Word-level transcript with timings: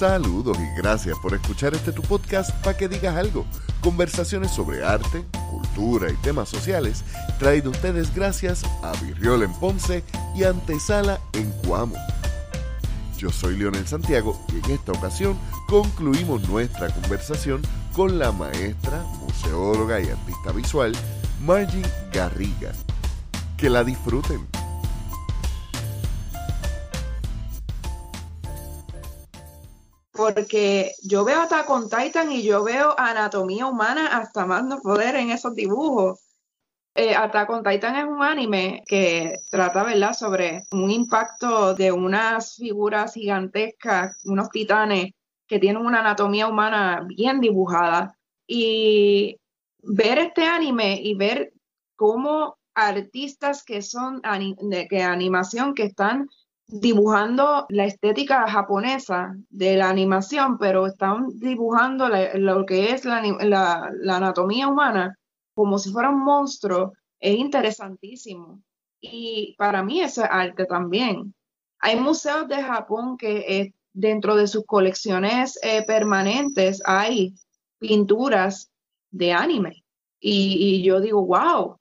Saludos 0.00 0.56
y 0.58 0.80
gracias 0.80 1.18
por 1.18 1.34
escuchar 1.34 1.74
este 1.74 1.92
tu 1.92 2.00
podcast 2.00 2.52
para 2.64 2.74
que 2.74 2.88
digas 2.88 3.14
algo. 3.18 3.44
Conversaciones 3.82 4.50
sobre 4.50 4.82
arte, 4.82 5.26
cultura 5.50 6.10
y 6.10 6.14
temas 6.22 6.48
sociales 6.48 7.04
traído 7.38 7.70
ustedes 7.70 8.14
gracias 8.14 8.64
a 8.82 8.92
Virriol 9.02 9.42
en 9.42 9.52
Ponce 9.52 10.02
y 10.34 10.44
Antesala 10.44 11.20
en 11.34 11.50
Cuamo. 11.66 11.96
Yo 13.18 13.28
soy 13.28 13.58
Leonel 13.58 13.86
Santiago 13.86 14.42
y 14.54 14.64
en 14.64 14.70
esta 14.70 14.92
ocasión 14.92 15.38
concluimos 15.68 16.48
nuestra 16.48 16.88
conversación 16.94 17.60
con 17.92 18.18
la 18.18 18.32
maestra, 18.32 19.04
museóloga 19.20 20.00
y 20.00 20.08
artista 20.08 20.52
visual 20.52 20.92
Margie 21.44 21.82
Garriga. 22.10 22.72
Que 23.58 23.68
la 23.68 23.84
disfruten. 23.84 24.59
Porque 30.34 30.92
yo 31.02 31.24
veo 31.24 31.40
hasta 31.40 31.64
con 31.64 31.88
Titan 31.88 32.30
y 32.32 32.42
yo 32.42 32.64
veo 32.64 32.94
anatomía 32.98 33.66
humana 33.66 34.18
hasta 34.18 34.46
más 34.46 34.64
no 34.64 34.80
poder 34.80 35.16
en 35.16 35.30
esos 35.30 35.54
dibujos. 35.54 36.20
Eh, 36.94 37.14
con 37.46 37.62
Titan 37.62 37.96
es 37.96 38.04
un 38.04 38.22
anime 38.22 38.82
que 38.86 39.38
trata, 39.50 39.84
¿verdad?, 39.84 40.12
sobre 40.12 40.64
un 40.72 40.90
impacto 40.90 41.74
de 41.74 41.92
unas 41.92 42.56
figuras 42.56 43.14
gigantescas, 43.14 44.18
unos 44.24 44.50
titanes 44.50 45.12
que 45.46 45.58
tienen 45.58 45.84
una 45.84 46.00
anatomía 46.00 46.46
humana 46.46 47.06
bien 47.06 47.40
dibujada. 47.40 48.16
Y 48.46 49.38
ver 49.82 50.18
este 50.18 50.44
anime 50.44 51.00
y 51.02 51.14
ver 51.14 51.52
cómo 51.96 52.58
artistas 52.74 53.64
que 53.64 53.82
son 53.82 54.22
de 54.22 54.88
que 54.88 55.02
animación 55.02 55.74
que 55.74 55.84
están 55.84 56.28
dibujando 56.72 57.66
la 57.68 57.84
estética 57.84 58.48
japonesa 58.48 59.36
de 59.48 59.76
la 59.76 59.90
animación, 59.90 60.58
pero 60.58 60.86
están 60.86 61.26
dibujando 61.38 62.08
lo 62.08 62.66
que 62.66 62.92
es 62.92 63.04
la, 63.04 63.90
anatomía 64.08 64.68
humana 64.68 65.16
como 65.54 65.78
si 65.78 65.90
fuera 65.90 66.10
un 66.10 66.24
monstruo, 66.24 66.92
es 67.18 67.36
interesantísimo. 67.36 68.62
Y 69.00 69.54
para 69.58 69.82
mí 69.82 70.00
eso 70.00 70.22
es 70.22 70.28
arte 70.30 70.64
también. 70.64 71.34
Hay 71.80 71.98
museos 71.98 72.48
de 72.48 72.62
Japón 72.62 73.16
que 73.16 73.38
eh, 73.38 73.74
dentro 73.92 74.36
de 74.36 74.46
sus 74.46 74.64
colecciones 74.64 75.58
eh, 75.62 75.84
permanentes 75.84 76.82
hay 76.86 77.34
pinturas 77.78 78.70
de 79.10 79.32
anime. 79.32 79.84
y 80.22 80.82
yo 80.82 81.00
digo, 81.00 81.24
wow, 81.24 81.79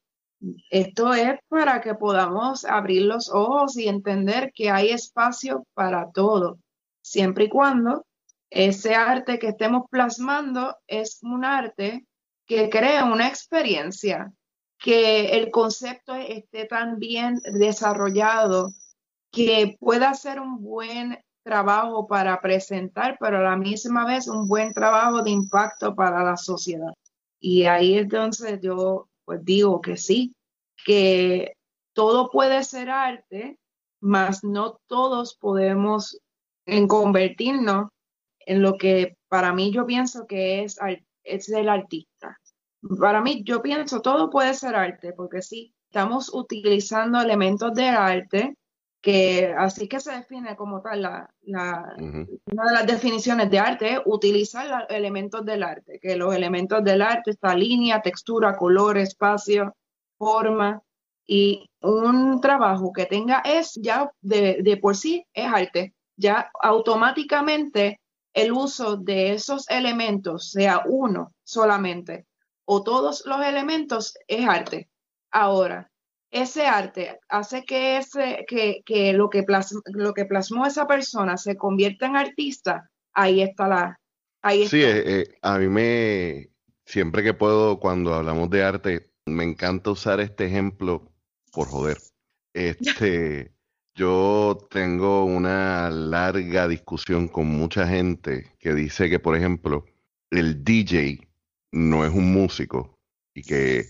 esto 0.70 1.14
es 1.14 1.40
para 1.48 1.82
que 1.82 1.96
podamos 1.96 2.66
abrir 2.66 3.04
los 3.04 3.30
ojos 3.30 3.78
y 3.78 3.88
entender 3.88 4.52
que 4.54 4.70
hay 4.70 4.90
espacio 4.90 5.66
para 5.74 6.12
todo, 6.12 6.60
siempre 7.02 7.46
y 7.46 7.50
cuando 7.50 8.06
ese 8.50 8.96
arte 8.96 9.38
que 9.38 9.50
estemos 9.50 9.84
plasmando 9.90 10.78
es 10.88 11.20
un 11.22 11.46
arte 11.46 12.06
que 12.48 12.70
crea 12.70 13.06
una 13.06 13.28
experiencia, 13.28 14.34
que 14.80 15.38
el 15.38 15.52
concepto 15.52 16.16
esté 16.16 16.66
tan 16.66 16.98
bien 16.98 17.40
desarrollado 17.54 18.72
que 19.32 19.78
pueda 19.80 20.14
ser 20.14 20.40
un 20.40 20.64
buen 20.64 21.20
trabajo 21.44 22.08
para 22.08 22.40
presentar, 22.42 23.18
pero 23.20 23.38
a 23.38 23.42
la 23.42 23.58
misma 23.58 24.06
vez 24.06 24.28
un 24.28 24.48
buen 24.48 24.74
trabajo 24.74 25.22
de 25.22 25.32
impacto 25.32 25.96
para 25.96 26.24
la 26.24 26.38
sociedad. 26.38 26.94
Y 27.40 27.66
ahí 27.66 27.98
entonces 27.98 28.60
yo 28.62 29.09
pues 29.30 29.46
digo 29.46 29.80
que 29.80 29.96
sí, 29.96 30.34
que 30.84 31.54
todo 31.94 32.32
puede 32.32 32.64
ser 32.64 32.90
arte, 32.90 33.60
mas 34.02 34.44
no 34.44 34.80
todos 34.88 35.36
podemos 35.36 36.20
en 36.66 36.88
convertirnos 36.88 37.90
en 38.40 38.64
lo 38.64 38.76
que 38.80 39.18
para 39.28 39.54
mí 39.54 39.72
yo 39.72 39.86
pienso 39.86 40.26
que 40.26 40.64
es, 40.64 40.80
es 41.24 41.50
el 41.50 41.70
artista. 41.70 42.40
Para 43.00 43.22
mí 43.22 43.44
yo 43.44 43.62
pienso 43.62 44.02
todo 44.02 44.32
puede 44.32 44.56
ser 44.56 44.74
arte, 44.76 45.14
porque 45.14 45.44
sí, 45.44 45.76
estamos 45.92 46.34
utilizando 46.34 47.22
elementos 47.22 47.76
del 47.76 47.94
arte, 47.94 48.56
que 49.02 49.54
así 49.58 49.88
que 49.88 50.00
se 50.00 50.12
define 50.12 50.56
como 50.56 50.82
tal 50.82 51.02
la, 51.02 51.30
una 51.46 51.86
de 52.46 52.72
las 52.74 52.88
definiciones 52.88 53.50
de 53.50 53.60
arte 53.60 53.94
es 53.94 54.00
utilizar 54.06 54.68
los 54.68 54.90
elementos 54.90 55.46
del 55.46 55.64
arte, 55.64 56.00
que 56.02 56.16
los 56.16 56.36
elementos 56.36 56.84
del 56.84 57.02
arte 57.02 57.32
está 57.32 57.56
línea, 57.56 58.02
textura, 58.02 58.58
color, 58.58 58.98
espacio, 58.98 59.76
forma, 60.18 60.82
y 61.26 61.70
un 61.82 62.42
trabajo 62.42 62.92
que 62.92 63.06
tenga 63.06 63.42
es 63.46 63.76
ya 63.76 64.12
de, 64.22 64.62
de 64.64 64.78
por 64.78 64.98
sí 64.98 65.26
es 65.34 65.46
arte, 65.46 65.94
ya 66.18 66.52
automáticamente 66.60 68.02
el 68.34 68.52
uso 68.52 68.98
de 68.98 69.34
esos 69.34 69.70
elementos, 69.70 70.52
sea 70.52 70.84
uno 70.88 71.34
solamente 71.44 72.26
o 72.66 72.84
todos 72.84 73.26
los 73.26 73.44
elementos, 73.44 74.16
es 74.28 74.48
arte. 74.48 74.90
Ahora, 75.32 75.89
ese 76.32 76.68
arte 76.68 77.20
hace 77.28 77.64
que, 77.66 77.98
ese, 77.98 78.46
que, 78.48 78.82
que 78.86 79.14
lo, 79.14 79.30
que 79.30 79.46
lo 79.86 80.14
que 80.14 80.26
plasmó 80.26 80.66
esa 80.66 80.88
persona 80.88 81.38
se 81.38 81.56
convierta 81.56 82.06
en 82.06 82.16
artista, 82.16 82.90
ahí 83.14 83.42
está 83.42 83.68
la... 83.68 84.00
Ahí 84.42 84.68
Sí, 84.68 84.82
eh, 84.82 85.04
eh, 85.06 85.38
a 85.42 85.58
mí 85.58 85.68
me, 85.68 86.50
siempre 86.86 87.24
que 87.24 87.34
puedo, 87.34 87.80
cuando 87.80 88.14
hablamos 88.14 88.50
de 88.50 88.64
arte, 88.64 89.12
me 89.26 89.44
encanta 89.44 89.92
usar 89.92 90.20
este 90.20 90.46
ejemplo 90.46 91.12
por 91.52 91.68
joder. 91.68 91.98
Este, 92.54 93.52
yo 93.96 94.58
tengo 94.70 95.26
una 95.26 95.90
larga 95.90 96.68
discusión 96.68 97.28
con 97.28 97.48
mucha 97.48 97.88
gente 97.88 98.56
que 98.60 98.74
dice 98.74 99.10
que, 99.10 99.20
por 99.20 99.36
ejemplo, 99.36 99.86
el 100.30 100.64
DJ 100.64 101.28
no 101.72 102.06
es 102.06 102.14
un 102.14 102.32
músico 102.32 103.00
y 103.34 103.44
que 103.44 103.86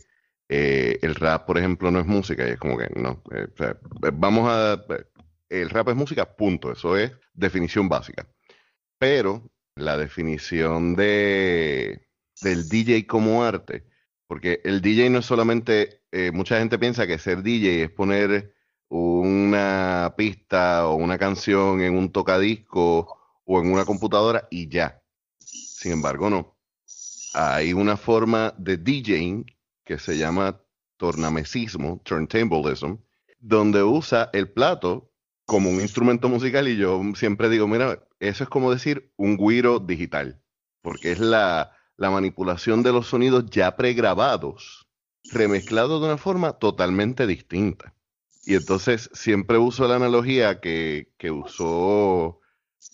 eh, 0.49 0.99
el 1.01 1.15
rap, 1.15 1.45
por 1.45 1.57
ejemplo, 1.57 1.91
no 1.91 1.99
es 1.99 2.05
música. 2.05 2.47
Y 2.47 2.51
es 2.51 2.59
como 2.59 2.77
que 2.77 2.89
no. 2.95 3.23
Eh, 3.31 3.47
vamos 4.13 4.49
a. 4.49 4.83
El 5.47 5.69
rap 5.69 5.89
es 5.89 5.95
música, 5.95 6.35
punto. 6.35 6.71
Eso 6.71 6.97
es 6.97 7.11
definición 7.33 7.87
básica. 7.87 8.27
Pero 8.97 9.49
la 9.75 9.97
definición 9.97 10.95
de 10.95 12.07
del 12.41 12.67
DJ 12.67 13.07
como 13.07 13.43
arte 13.43 13.89
porque 14.29 14.61
el 14.63 14.79
DJ 14.81 15.09
no 15.09 15.19
es 15.19 15.25
solamente, 15.25 16.03
eh, 16.11 16.31
mucha 16.31 16.59
gente 16.59 16.77
piensa 16.77 17.07
que 17.07 17.17
ser 17.17 17.41
DJ 17.41 17.85
es 17.85 17.89
poner 17.89 18.53
una 18.87 20.13
pista 20.16 20.87
o 20.87 20.97
una 20.97 21.17
canción 21.17 21.81
en 21.81 21.97
un 21.97 22.11
tocadisco 22.11 23.17
o 23.43 23.59
en 23.59 23.73
una 23.73 23.85
computadora 23.85 24.47
y 24.51 24.69
ya. 24.69 25.01
Sin 25.39 25.93
embargo, 25.93 26.29
no. 26.29 26.55
Hay 27.33 27.73
una 27.73 27.97
forma 27.97 28.53
de 28.59 28.77
DJing 28.77 29.45
que 29.89 29.97
se 29.97 30.19
llama 30.19 30.61
tornamesismo, 30.97 32.00
turntablism, 32.03 32.97
donde 33.39 33.81
usa 33.81 34.29
el 34.33 34.51
plato 34.51 35.11
como 35.47 35.72
un 35.72 35.81
instrumento 35.81 36.29
musical 36.29 36.67
y 36.67 36.77
yo 36.77 37.01
siempre 37.16 37.50
digo, 37.50 37.67
mira, 37.67 38.07
eso 38.19 38.44
es 38.44 38.49
como 38.51 38.72
decir 38.72 39.11
un 39.16 39.35
guiro 39.35 39.79
digital, 39.79 40.44
porque 40.83 41.11
es 41.11 41.17
la, 41.17 41.75
la 41.97 42.11
manipulación 42.11 42.83
de 42.83 42.91
los 42.91 43.07
sonidos 43.07 43.47
ya 43.49 43.75
pregrabados, 43.75 44.88
remezclados 45.31 46.01
de 46.01 46.05
una 46.05 46.17
forma 46.19 46.53
totalmente 46.59 47.25
distinta. 47.25 47.95
Y 48.45 48.53
entonces 48.53 49.09
siempre 49.13 49.57
uso 49.57 49.88
la 49.88 49.95
analogía 49.95 50.59
que, 50.59 51.07
usó 51.31 52.41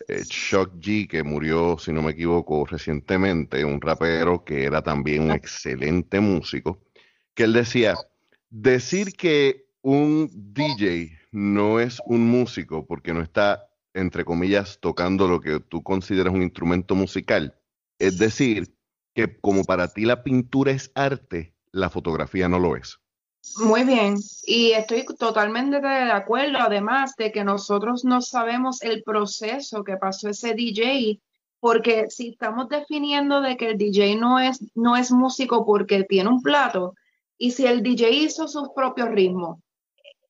eh, 0.07 0.23
Chuck 0.25 0.73
G, 0.79 1.07
que 1.07 1.23
murió, 1.23 1.77
si 1.77 1.91
no 1.91 2.01
me 2.01 2.11
equivoco, 2.11 2.65
recientemente, 2.65 3.63
un 3.63 3.79
rapero 3.81 4.43
que 4.43 4.63
era 4.63 4.81
también 4.81 5.23
un 5.23 5.31
excelente 5.31 6.19
músico, 6.19 6.83
que 7.33 7.43
él 7.43 7.53
decía, 7.53 7.95
decir 8.49 9.13
que 9.13 9.67
un 9.81 10.29
DJ 10.31 11.17
no 11.31 11.79
es 11.79 12.01
un 12.05 12.27
músico 12.27 12.85
porque 12.85 13.13
no 13.13 13.21
está, 13.21 13.67
entre 13.93 14.25
comillas, 14.25 14.79
tocando 14.81 15.27
lo 15.27 15.41
que 15.41 15.59
tú 15.59 15.83
consideras 15.83 16.33
un 16.33 16.41
instrumento 16.41 16.95
musical, 16.95 17.59
es 17.99 18.17
decir, 18.17 18.75
que 19.13 19.37
como 19.39 19.63
para 19.63 19.87
ti 19.87 20.05
la 20.05 20.23
pintura 20.23 20.71
es 20.71 20.91
arte, 20.95 21.53
la 21.71 21.89
fotografía 21.89 22.49
no 22.49 22.59
lo 22.59 22.75
es. 22.75 22.99
Muy 23.57 23.83
bien, 23.83 24.17
y 24.45 24.71
estoy 24.71 25.05
totalmente 25.17 25.79
de 25.79 26.11
acuerdo, 26.11 26.57
además 26.59 27.13
de 27.17 27.31
que 27.31 27.43
nosotros 27.43 28.03
no 28.03 28.21
sabemos 28.21 28.81
el 28.81 29.03
proceso 29.03 29.83
que 29.83 29.97
pasó 29.97 30.29
ese 30.29 30.53
DJ, 30.53 31.21
porque 31.59 32.07
si 32.09 32.29
estamos 32.29 32.67
definiendo 32.69 33.41
de 33.41 33.55
que 33.55 33.71
el 33.71 33.77
DJ 33.77 34.17
no 34.17 34.39
es, 34.39 34.59
no 34.75 34.97
es 34.97 35.11
músico 35.11 35.65
porque 35.65 36.03
tiene 36.03 36.29
un 36.29 36.41
plato, 36.41 36.95
y 37.37 37.51
si 37.51 37.65
el 37.65 37.81
DJ 37.81 38.09
hizo 38.11 38.47
sus 38.47 38.69
propios 38.75 39.09
ritmos, 39.09 39.59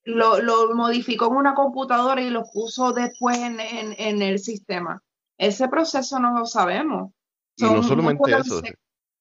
lo, 0.03 0.75
modificó 0.75 1.27
en 1.27 1.37
una 1.37 1.55
computadora 1.55 2.21
y 2.21 2.29
lo 2.29 2.43
puso 2.53 2.93
después 2.93 3.37
en, 3.39 3.59
en 3.59 4.21
el 4.21 4.39
sistema, 4.39 5.01
ese 5.37 5.67
proceso 5.67 6.19
no 6.19 6.37
lo 6.37 6.45
sabemos. 6.45 7.11
Y 7.57 7.63
no 7.63 7.81
solamente 7.81 8.31
eso, 8.31 8.61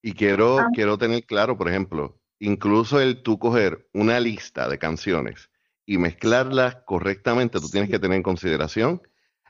y 0.05 0.13
quiero, 0.13 0.59
ah. 0.59 0.69
quiero 0.71 0.99
tener 0.99 1.25
claro, 1.25 1.57
por 1.57 1.67
ejemplo, 1.67 2.15
incluso 2.39 2.99
el 2.99 3.21
tú 3.23 3.39
coger 3.39 3.87
una 3.93 4.19
lista 4.19 4.67
de 4.69 4.77
canciones 4.77 5.49
y 5.85 5.97
mezclarlas 5.97 6.77
correctamente, 6.85 7.59
tú 7.59 7.69
tienes 7.69 7.89
que 7.89 7.99
tener 7.99 8.17
en 8.17 8.23
consideración 8.23 9.01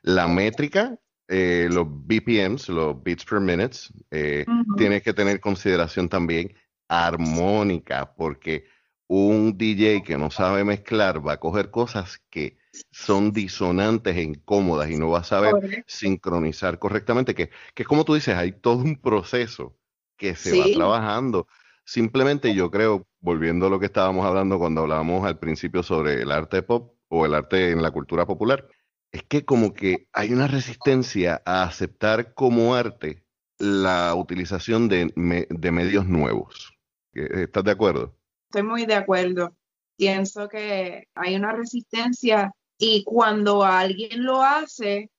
la 0.02 0.28
métrica 0.28 1.00
eh, 1.28 1.68
los 1.72 1.88
BPMs, 1.90 2.70
los 2.70 3.02
beats 3.02 3.26
per 3.26 3.40
minutes, 3.40 3.92
eh, 4.12 4.46
tienes 4.78 5.02
que 5.02 5.14
tener 5.14 5.40
consideración 5.40 6.08
también 6.08 6.54
armónica, 6.88 8.14
porque 8.16 8.66
un 9.08 9.58
DJ 9.58 10.04
que 10.04 10.20
no 10.20 10.30
sabe 10.30 10.64
mezclar 10.64 11.26
va 11.26 11.34
a 11.34 11.40
coger 11.40 11.72
cosas 11.72 12.22
que 12.30 12.58
son 12.92 13.32
disonantes 13.32 14.16
e 14.16 14.22
incómodas 14.22 14.92
y 14.92 14.98
no 14.98 15.10
va 15.10 15.20
a 15.20 15.24
saber 15.24 15.84
sincronizar 15.88 16.78
correctamente, 16.78 17.34
que, 17.34 17.50
que, 17.74 17.84
es 17.84 17.88
como 17.88 18.06
tú 18.06 18.14
dices, 18.14 18.36
hay 18.36 18.52
todo 18.52 18.78
un 18.78 19.02
proceso 19.02 19.76
que 20.18 20.36
se 20.36 20.60
va 20.60 20.66
trabajando. 20.76 21.48
Simplemente 21.86 22.54
yo 22.56 22.72
creo, 22.72 23.08
volviendo 23.20 23.68
a 23.68 23.70
lo 23.70 23.80
que 23.80 23.86
estábamos 23.86 24.26
hablando 24.26 24.58
cuando 24.58 24.82
hablábamos 24.82 25.26
al 25.26 25.38
principio 25.38 25.84
sobre 25.84 26.22
el 26.22 26.32
arte 26.32 26.64
pop 26.64 26.96
o 27.10 27.26
el 27.26 27.36
arte 27.36 27.72
en 27.72 27.82
la 27.82 27.92
cultura 27.92 28.26
popular, 28.26 28.68
es 29.12 29.24
que 29.24 29.46
como 29.46 29.74
que 29.74 30.08
hay 30.12 30.34
una 30.34 30.48
resistencia 30.48 31.42
a 31.46 31.64
aceptar 31.64 32.34
como 32.34 32.76
arte 32.76 33.24
la 33.60 34.16
utilización 34.16 34.90
de, 34.90 35.14
medios 35.16 36.08
nuevos. 36.08 36.74
¿Estás 37.14 37.64
de 37.64 37.72
acuerdo? 37.72 38.18
Estoy 38.50 38.64
muy 38.64 38.86
de 38.86 38.96
acuerdo. 38.96 39.56
Pienso 39.96 40.50
que 40.50 41.08
hay 41.14 41.36
una 41.36 41.54
resistencia 41.54 42.52
y 42.78 43.04
cuando 43.04 43.64
alguien 43.64 44.26
lo 44.26 44.42
hace, 44.42 45.12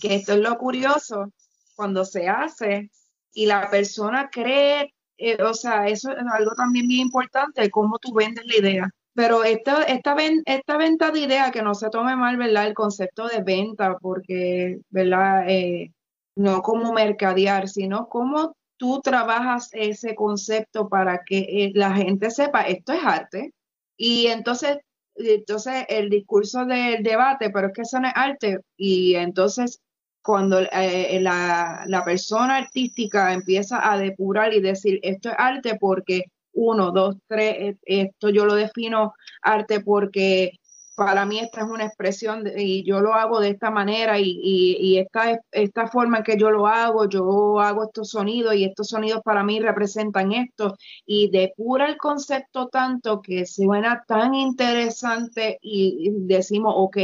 que 0.00 0.16
esto 0.16 0.32
es 0.32 0.40
lo 0.40 0.56
curioso, 0.56 1.32
cuando 1.76 2.04
se 2.04 2.28
hace 2.28 2.90
y 3.32 3.46
la 3.46 3.70
persona 3.70 4.30
cree, 4.30 4.93
eh, 5.18 5.42
o 5.42 5.54
sea, 5.54 5.86
eso 5.88 6.10
es 6.12 6.24
algo 6.32 6.52
también 6.54 6.88
bien 6.88 7.02
importante, 7.02 7.70
cómo 7.70 7.98
tú 7.98 8.12
vendes 8.14 8.44
la 8.46 8.56
idea. 8.56 8.90
Pero 9.14 9.44
esta, 9.44 9.84
esta, 9.84 10.16
esta 10.46 10.76
venta 10.76 11.10
de 11.10 11.20
idea, 11.20 11.50
que 11.52 11.62
no 11.62 11.74
se 11.74 11.90
tome 11.90 12.16
mal, 12.16 12.36
¿verdad? 12.36 12.66
El 12.66 12.74
concepto 12.74 13.28
de 13.28 13.42
venta, 13.42 13.96
porque, 14.00 14.80
¿verdad? 14.90 15.48
Eh, 15.48 15.92
no 16.36 16.62
como 16.62 16.92
mercadear, 16.92 17.68
sino 17.68 18.08
cómo 18.08 18.56
tú 18.76 19.00
trabajas 19.02 19.70
ese 19.72 20.14
concepto 20.14 20.88
para 20.88 21.22
que 21.24 21.38
eh, 21.38 21.72
la 21.74 21.92
gente 21.94 22.30
sepa, 22.30 22.62
esto 22.62 22.92
es 22.92 23.04
arte. 23.04 23.52
Y 23.96 24.26
entonces, 24.28 24.78
entonces 25.14 25.84
el 25.88 26.10
discurso 26.10 26.64
del 26.64 27.02
debate, 27.02 27.50
pero 27.50 27.68
es 27.68 27.72
que 27.74 27.82
eso 27.82 28.00
no 28.00 28.08
es 28.08 28.14
arte. 28.16 28.58
Y 28.76 29.14
entonces, 29.14 29.80
cuando 30.24 30.58
eh, 30.58 31.20
la, 31.20 32.02
persona 32.02 32.56
artística 32.56 33.34
empieza 33.34 33.92
a 33.92 33.98
depurar 33.98 34.54
y 34.54 34.60
decir, 34.60 34.98
esto 35.02 35.28
es 35.28 35.34
arte 35.36 35.76
porque 35.78 36.24
uno, 36.54 36.92
dos, 36.92 37.16
tres, 37.26 37.76
e, 37.84 38.00
esto 38.02 38.30
yo 38.30 38.46
lo 38.46 38.54
defino 38.54 39.12
arte 39.42 39.80
porque 39.80 40.52
para 40.94 41.26
mí 41.26 41.38
esta 41.40 41.62
es 41.62 41.66
una 41.66 41.84
expresión 41.84 42.44
y 42.56 42.84
yo 42.84 43.00
lo 43.00 43.14
hago 43.14 43.40
de 43.40 43.50
esta 43.50 43.70
manera 43.70 44.18
y, 44.18 44.38
y, 44.42 44.98
esta, 44.98 45.40
esta 45.50 45.88
forma 45.88 46.18
en 46.18 46.24
que 46.24 46.36
yo 46.36 46.50
lo 46.50 46.66
hago, 46.66 47.08
yo 47.08 47.60
hago 47.60 47.84
estos 47.84 48.10
sonidos 48.10 48.54
y 48.54 48.64
estos 48.64 48.88
sonidos 48.88 49.20
para 49.22 49.42
mí 49.42 49.60
representan 49.60 50.32
esto. 50.32 50.76
Y 51.04 51.30
depura 51.30 51.86
el 51.86 51.96
concepto 51.96 52.68
tanto 52.68 53.20
que 53.20 53.46
suena 53.46 54.04
tan 54.06 54.34
interesante 54.34 55.58
y, 55.60 56.10
decimos, 56.12 56.74
ok, 56.76 56.98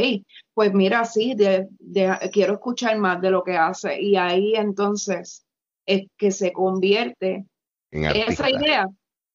pues 0.53 0.73
mira, 0.73 1.05
sí, 1.05 1.35
de, 1.35 1.67
quiero 2.31 2.53
escuchar 2.53 2.97
más 2.97 3.21
de 3.21 3.31
lo 3.31 3.43
que 3.43 3.57
hace. 3.57 4.01
Y 4.01 4.15
ahí 4.15 4.55
entonces 4.55 5.45
es 5.85 6.07
que 6.17 6.31
se 6.31 6.53
convierte 6.53 7.45
en 7.91 8.05
esa 8.05 8.49
idea 8.49 8.87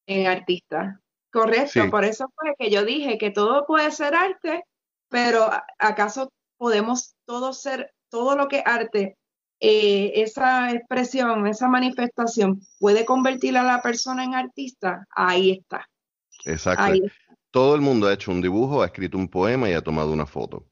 en 0.07 0.27
artista. 0.27 0.99
Correcto, 1.37 1.89
por 1.91 2.03
eso 2.03 2.31
fue 2.35 2.55
que 2.57 2.71
yo 2.71 2.83
dije 2.83 3.17
que 3.17 3.29
todo 3.29 3.65
puede 3.65 3.91
ser 3.91 4.15
arte, 4.15 4.63
pero 5.09 5.49
¿acaso 5.77 6.31
podemos 6.57 7.15
todo 7.25 7.53
ser, 7.53 7.93
todo 8.09 8.35
lo 8.35 8.47
que 8.47 8.57
es 8.57 8.63
arte, 8.65 9.17
eh, 9.59 10.13
esa 10.15 10.71
expresión, 10.71 11.45
esa 11.45 11.67
manifestación, 11.67 12.61
puede 12.79 13.05
convertir 13.05 13.55
a 13.57 13.63
la 13.63 13.81
persona 13.81 14.23
en 14.23 14.33
artista? 14.33 15.05
Ahí 15.11 15.51
está. 15.51 15.87
Exacto. 16.45 16.93
Todo 17.51 17.75
el 17.75 17.81
mundo 17.81 18.07
ha 18.07 18.13
hecho 18.13 18.31
un 18.31 18.41
dibujo, 18.41 18.81
ha 18.81 18.87
escrito 18.87 19.17
un 19.17 19.27
poema 19.27 19.69
y 19.69 19.73
ha 19.73 19.81
tomado 19.81 20.11
una 20.11 20.25
foto. 20.25 20.65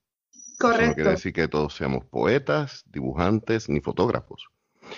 Correcto. 0.58 0.82
Eso 0.82 0.90
no 0.90 0.96
quiere 0.96 1.10
decir 1.12 1.34
que 1.34 1.48
todos 1.48 1.76
seamos 1.76 2.06
poetas, 2.06 2.84
dibujantes 2.86 3.70
ni 3.70 3.82
fotógrafos. 3.82 4.48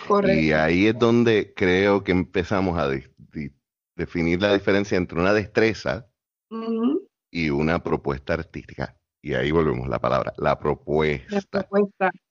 Correcto. 0.08 0.42
Y 0.42 0.52
ahí 0.54 0.88
es 0.88 0.98
donde 0.98 1.54
creo 1.56 2.04
que 2.04 2.12
empezamos 2.12 2.78
a 2.78 2.88
definir 3.98 4.42
la 4.42 4.54
diferencia 4.54 4.98
entre 4.98 5.20
una 5.20 5.34
destreza 5.34 6.08
y 7.32 7.50
una 7.50 7.84
propuesta 7.84 8.36
artística. 8.36 8.96
Y 9.22 9.34
ahí 9.34 9.52
volvemos 9.52 9.90
la 9.90 10.00
palabra, 10.00 10.34
la 10.38 10.58
propuesta. 10.58 11.66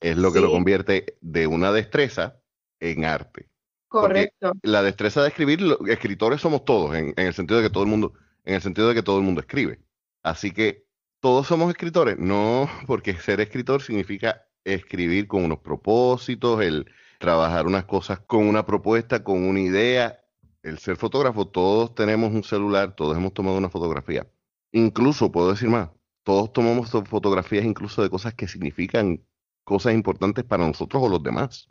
Es 0.00 0.16
lo 0.16 0.32
que 0.32 0.40
lo 0.40 0.50
convierte 0.50 1.18
de 1.20 1.46
una 1.46 1.72
destreza 1.72 2.40
en 2.80 3.04
arte. 3.04 3.50
Correcto. 3.88 4.52
la 4.62 4.82
destreza 4.82 5.22
de 5.22 5.28
escribir, 5.28 5.60
escritores 5.86 6.40
somos 6.40 6.64
todos, 6.64 6.94
en, 6.94 7.14
el 7.16 7.32
sentido 7.34 7.60
de 7.60 7.68
que 7.68 7.72
todo 7.72 7.84
el 7.84 7.88
mundo, 7.88 8.14
en 8.44 8.54
el 8.54 8.60
sentido 8.60 8.88
de 8.88 8.94
que 8.94 9.02
todo 9.02 9.18
el 9.18 9.24
mundo 9.24 9.40
escribe. 9.40 9.80
Así 10.22 10.50
que 10.50 10.86
todos 11.20 11.46
somos 11.46 11.70
escritores, 11.70 12.18
no 12.18 12.68
porque 12.86 13.14
ser 13.14 13.40
escritor 13.40 13.82
significa 13.82 14.44
escribir 14.64 15.28
con 15.28 15.44
unos 15.44 15.60
propósitos, 15.60 16.60
el 16.60 16.90
trabajar 17.18 17.66
unas 17.66 17.84
cosas 17.84 18.20
con 18.20 18.46
una 18.46 18.66
propuesta, 18.66 19.22
con 19.22 19.44
una 19.44 19.60
idea, 19.60 20.20
el 20.66 20.78
ser 20.78 20.96
fotógrafo, 20.96 21.46
todos 21.46 21.94
tenemos 21.94 22.32
un 22.32 22.42
celular, 22.42 22.94
todos 22.96 23.16
hemos 23.16 23.32
tomado 23.32 23.56
una 23.56 23.70
fotografía. 23.70 24.26
Incluso, 24.72 25.30
puedo 25.30 25.50
decir 25.50 25.68
más, 25.68 25.90
todos 26.24 26.52
tomamos 26.52 26.90
fotografías 26.90 27.64
incluso 27.64 28.02
de 28.02 28.10
cosas 28.10 28.34
que 28.34 28.48
significan 28.48 29.24
cosas 29.64 29.94
importantes 29.94 30.44
para 30.44 30.66
nosotros 30.66 31.02
o 31.04 31.08
los 31.08 31.22
demás. 31.22 31.68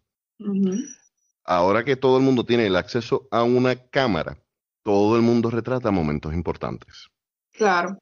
Ahora 1.43 1.83
que 1.83 1.97
todo 1.97 2.17
el 2.17 2.23
mundo 2.23 2.45
tiene 2.45 2.67
el 2.67 2.75
acceso 2.77 3.27
a 3.31 3.43
una 3.43 3.75
cámara, 3.75 4.41
todo 4.81 5.17
el 5.17 5.21
mundo 5.21 5.49
retrata 5.49 5.91
momentos 5.91 6.33
importantes. 6.33 7.09
Claro. 7.51 7.97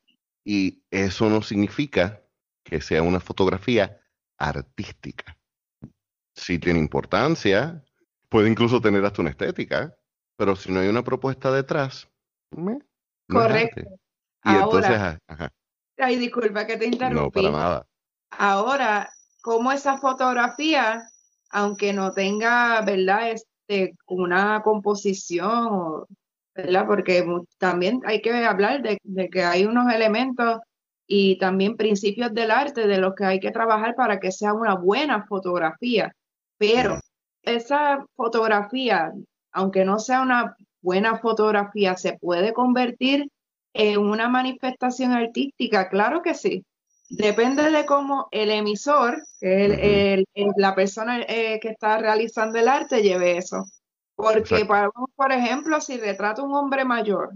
Y 0.46 0.84
eso 0.92 1.30
no 1.30 1.42
significa 1.42 2.22
que 2.64 2.82
sea 2.82 3.02
una 3.02 3.20
fotografía 3.20 4.00
artística. 4.38 5.38
Sí 6.36 6.60
tiene 6.60 6.80
importancia, 6.80 7.84
puede 8.30 8.50
incluso 8.50 8.80
tener 8.80 9.04
hasta 9.06 9.22
una 9.22 9.32
estética, 9.32 9.96
pero 10.36 10.56
si 10.56 10.72
no 10.72 10.80
hay 10.80 10.88
una 10.88 11.04
propuesta 11.04 11.52
detrás, 11.52 12.10
correcto. 13.30 13.82
Y 14.46 14.50
entonces, 14.50 14.98
ah, 14.98 15.18
ajá. 15.28 15.54
Ay, 15.98 16.18
disculpa 16.18 16.66
que 16.66 16.78
te 16.78 16.86
interrumpí. 16.86 17.42
No, 17.44 17.52
para 17.52 17.64
nada. 17.64 17.88
Ahora, 18.32 19.10
como 19.42 19.72
esa 19.72 19.98
fotografía, 19.98 21.04
aunque 21.50 21.94
no 21.94 22.12
tenga, 22.14 22.82
¿verdad? 22.82 23.32
Este, 23.32 23.96
una 24.08 24.62
composición, 24.64 26.06
¿verdad? 26.56 26.86
Porque 26.88 27.26
también 27.58 28.02
hay 28.06 28.22
que 28.22 28.34
hablar 28.46 28.82
de, 28.82 28.98
de 29.04 29.30
que 29.30 29.44
hay 29.44 29.66
unos 29.66 29.94
elementos 29.94 30.60
y 31.08 31.38
también 31.38 31.78
principios 31.78 32.34
del 32.34 32.52
arte 32.52 32.88
de 32.88 32.98
los 32.98 33.14
que 33.16 33.26
hay 33.26 33.40
que 33.40 33.52
trabajar 33.52 33.96
para 33.96 34.20
que 34.20 34.32
sea 34.32 34.54
una 34.54 34.76
buena 34.76 35.26
fotografía. 35.26 36.14
Pero 36.58 37.00
esa 37.44 38.06
fotografía 38.16 39.12
aunque 39.54 39.86
no 39.86 40.00
sea 40.00 40.22
una 40.22 40.58
buena 40.82 41.18
fotografía, 41.20 41.96
se 41.96 42.18
puede 42.20 42.54
convertir 42.54 43.30
en 43.74 44.00
una 44.00 44.30
manifestación 44.30 45.12
artística, 45.12 45.90
claro 45.90 46.22
que 46.22 46.34
sí. 46.34 46.66
Depende 47.10 47.70
de 47.70 47.86
cómo 47.86 48.28
el 48.32 48.50
emisor, 48.50 49.24
la 49.40 50.76
persona 50.76 51.22
eh, 51.22 51.60
que 51.62 51.70
está 51.70 51.98
realizando 52.00 52.58
el 52.60 52.68
arte, 52.68 53.04
lleve 53.04 53.38
eso. 53.38 53.66
Porque, 54.16 54.66
por 54.66 55.32
ejemplo, 55.32 55.80
si 55.82 55.98
retrato 55.98 56.44
un 56.44 56.56
hombre 56.56 56.86
mayor 56.86 57.34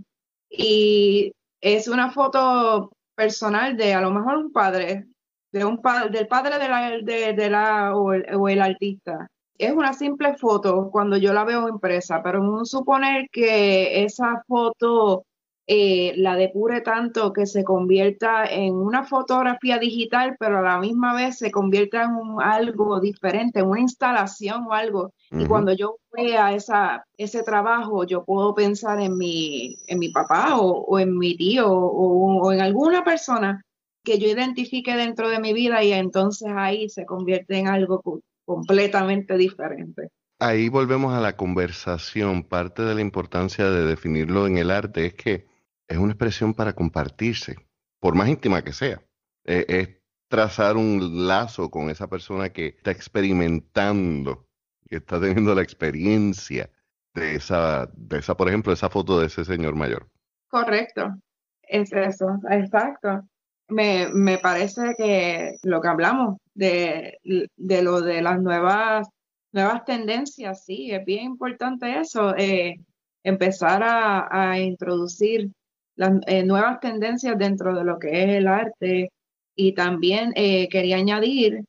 y 0.50 1.32
es 1.60 1.88
una 1.88 2.12
foto 2.12 2.92
personal 3.16 3.76
de 3.78 3.94
a 3.94 4.02
lo 4.02 4.12
mejor 4.12 4.38
un 4.38 4.52
padre, 4.52 5.06
de 5.52 5.66
un 5.66 5.82
del 6.12 6.28
padre 6.28 6.60
de 6.60 6.70
la, 6.70 7.34
de, 7.34 7.50
la 7.50 7.96
o 7.96 8.50
el 8.50 8.62
artista, 8.62 9.28
es 9.58 9.72
una 9.72 9.94
simple 9.94 10.36
foto 10.36 10.90
cuando 10.92 11.18
yo 11.18 11.34
la 11.34 11.44
veo 11.44 11.68
impresa, 11.68 12.22
pero 12.24 12.66
suponer 12.66 13.30
que 13.32 14.04
esa 14.04 14.44
foto 14.48 15.26
eh, 15.70 16.14
la 16.16 16.38
depure 16.38 16.80
tanto 16.80 17.34
que 17.34 17.46
se 17.46 17.66
convierta 17.66 18.46
en 18.46 18.74
una 18.74 19.04
fotografía 19.04 19.78
digital, 19.78 20.38
pero 20.40 20.60
a 20.60 20.62
la 20.62 20.80
misma 20.80 21.14
vez 21.14 21.40
se 21.40 21.52
convierta 21.52 22.04
en 22.04 22.40
algo 22.42 23.02
diferente, 23.02 23.60
en 23.60 23.68
una 23.68 23.82
instalación 23.82 24.68
o 24.68 24.74
algo. 24.74 25.12
Y 25.32 25.46
cuando 25.46 25.74
yo 25.74 25.98
vea 26.14 26.54
esa, 26.54 27.06
ese 27.18 27.44
trabajo, 27.44 28.06
yo 28.06 28.24
puedo 28.24 28.56
pensar 28.56 29.02
en 29.02 29.18
mi, 29.18 29.78
en 29.88 30.00
mi 30.00 30.08
papá 30.08 30.58
o, 30.58 31.00
en 31.00 31.18
mi 31.18 31.36
tío 31.36 31.70
o, 31.70 32.44
o 32.44 32.52
en 32.54 32.62
alguna 32.62 33.04
persona 33.04 33.62
que 34.06 34.20
yo 34.20 34.30
identifique 34.30 34.96
dentro 34.96 35.30
de 35.30 35.40
mi 35.40 35.52
vida 35.52 35.84
y 35.84 35.92
entonces 35.92 36.50
ahí 36.56 36.88
se 36.88 37.06
convierte 37.06 37.58
en 37.58 37.68
algo 37.68 38.02
completamente 38.48 39.38
diferente. 39.38 40.10
Ahí 40.40 40.70
volvemos 40.70 41.14
a 41.14 41.20
la 41.20 41.36
conversación. 41.36 42.44
Parte 42.44 42.84
de 42.84 42.96
la 42.96 43.02
importancia 43.02 43.70
de 43.70 43.86
definirlo 43.86 44.48
en 44.48 44.58
el 44.58 44.72
arte 44.72 45.08
es 45.08 45.14
que 45.16 45.48
es 45.88 45.98
una 45.98 46.14
expresión 46.14 46.54
para 46.54 46.72
compartirse, 46.72 47.58
por 48.00 48.16
más 48.16 48.30
íntima 48.30 48.64
que 48.64 48.72
sea. 48.72 49.02
Eh, 49.44 49.66
es 49.68 49.90
trazar 50.30 50.78
un 50.78 51.28
lazo 51.28 51.70
con 51.70 51.90
esa 51.90 52.08
persona 52.08 52.50
que 52.50 52.68
está 52.68 52.92
experimentando, 52.92 54.48
que 54.88 54.98
está 54.98 55.20
teniendo 55.20 55.54
la 55.54 55.62
experiencia 55.62 56.70
de 57.14 57.36
esa, 57.36 57.90
de 57.98 58.20
esa, 58.20 58.38
por 58.38 58.48
ejemplo, 58.48 58.72
esa 58.72 58.90
foto 58.90 59.20
de 59.20 59.28
ese 59.28 59.44
señor 59.44 59.76
mayor. 59.76 60.10
Correcto, 60.48 61.16
es 61.64 61.92
eso, 61.92 62.40
exacto. 62.50 63.28
Me, 63.70 64.08
me 64.10 64.38
parece 64.38 64.96
que 64.98 65.58
lo 65.64 65.82
que 65.82 65.88
hablamos 65.88 66.38
de, 66.54 67.20
de 67.24 67.82
lo 67.82 68.02
de 68.02 68.22
las 68.22 68.42
nuevas, 68.42 69.08
nuevas 69.52 69.84
tendencias, 69.84 70.64
sí, 70.64 70.92
es 70.92 71.04
bien 71.04 71.26
importante 71.26 72.00
eso, 72.00 72.34
eh, 72.38 72.76
empezar 73.24 73.84
a, 73.84 74.28
a 74.32 74.60
introducir 74.60 75.50
las 75.96 76.14
eh, 76.28 76.44
nuevas 76.44 76.80
tendencias 76.80 77.38
dentro 77.38 77.76
de 77.76 77.84
lo 77.84 78.00
que 78.00 78.24
es 78.24 78.30
el 78.38 78.48
arte. 78.48 79.12
Y 79.56 79.74
también 79.74 80.32
eh, 80.36 80.70
quería 80.70 80.98
añadir 80.98 81.64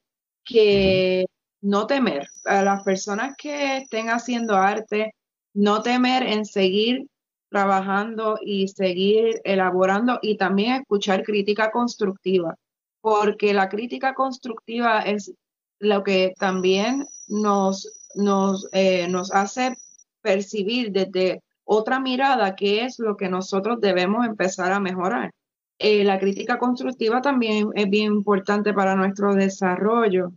que 0.44 1.24
no 1.62 1.86
temer 1.86 2.28
a 2.44 2.62
las 2.62 2.82
personas 2.82 3.34
que 3.36 3.78
estén 3.78 4.10
haciendo 4.10 4.56
arte, 4.56 5.14
no 5.54 5.82
temer 5.82 6.22
en 6.22 6.44
seguir 6.44 7.06
trabajando 7.48 8.38
y 8.40 8.68
seguir 8.68 9.40
elaborando 9.44 10.18
y 10.22 10.36
también 10.36 10.82
escuchar 10.82 11.22
crítica 11.22 11.70
constructiva, 11.70 12.56
porque 13.00 13.54
la 13.54 13.68
crítica 13.68 14.14
constructiva 14.14 15.00
es 15.00 15.32
lo 15.78 16.02
que 16.02 16.34
también 16.38 17.06
nos, 17.28 17.92
nos, 18.14 18.68
eh, 18.72 19.08
nos 19.08 19.32
hace 19.32 19.76
percibir 20.20 20.92
desde 20.92 21.42
otra 21.64 22.00
mirada 22.00 22.56
que 22.56 22.84
es 22.84 22.98
lo 22.98 23.16
que 23.16 23.28
nosotros 23.28 23.80
debemos 23.80 24.26
empezar 24.26 24.72
a 24.72 24.80
mejorar. 24.80 25.30
Eh, 25.78 26.02
la 26.02 26.18
crítica 26.18 26.58
constructiva 26.58 27.20
también 27.20 27.68
es 27.74 27.88
bien 27.88 28.12
importante 28.12 28.72
para 28.74 28.96
nuestro 28.96 29.34
desarrollo 29.34 30.32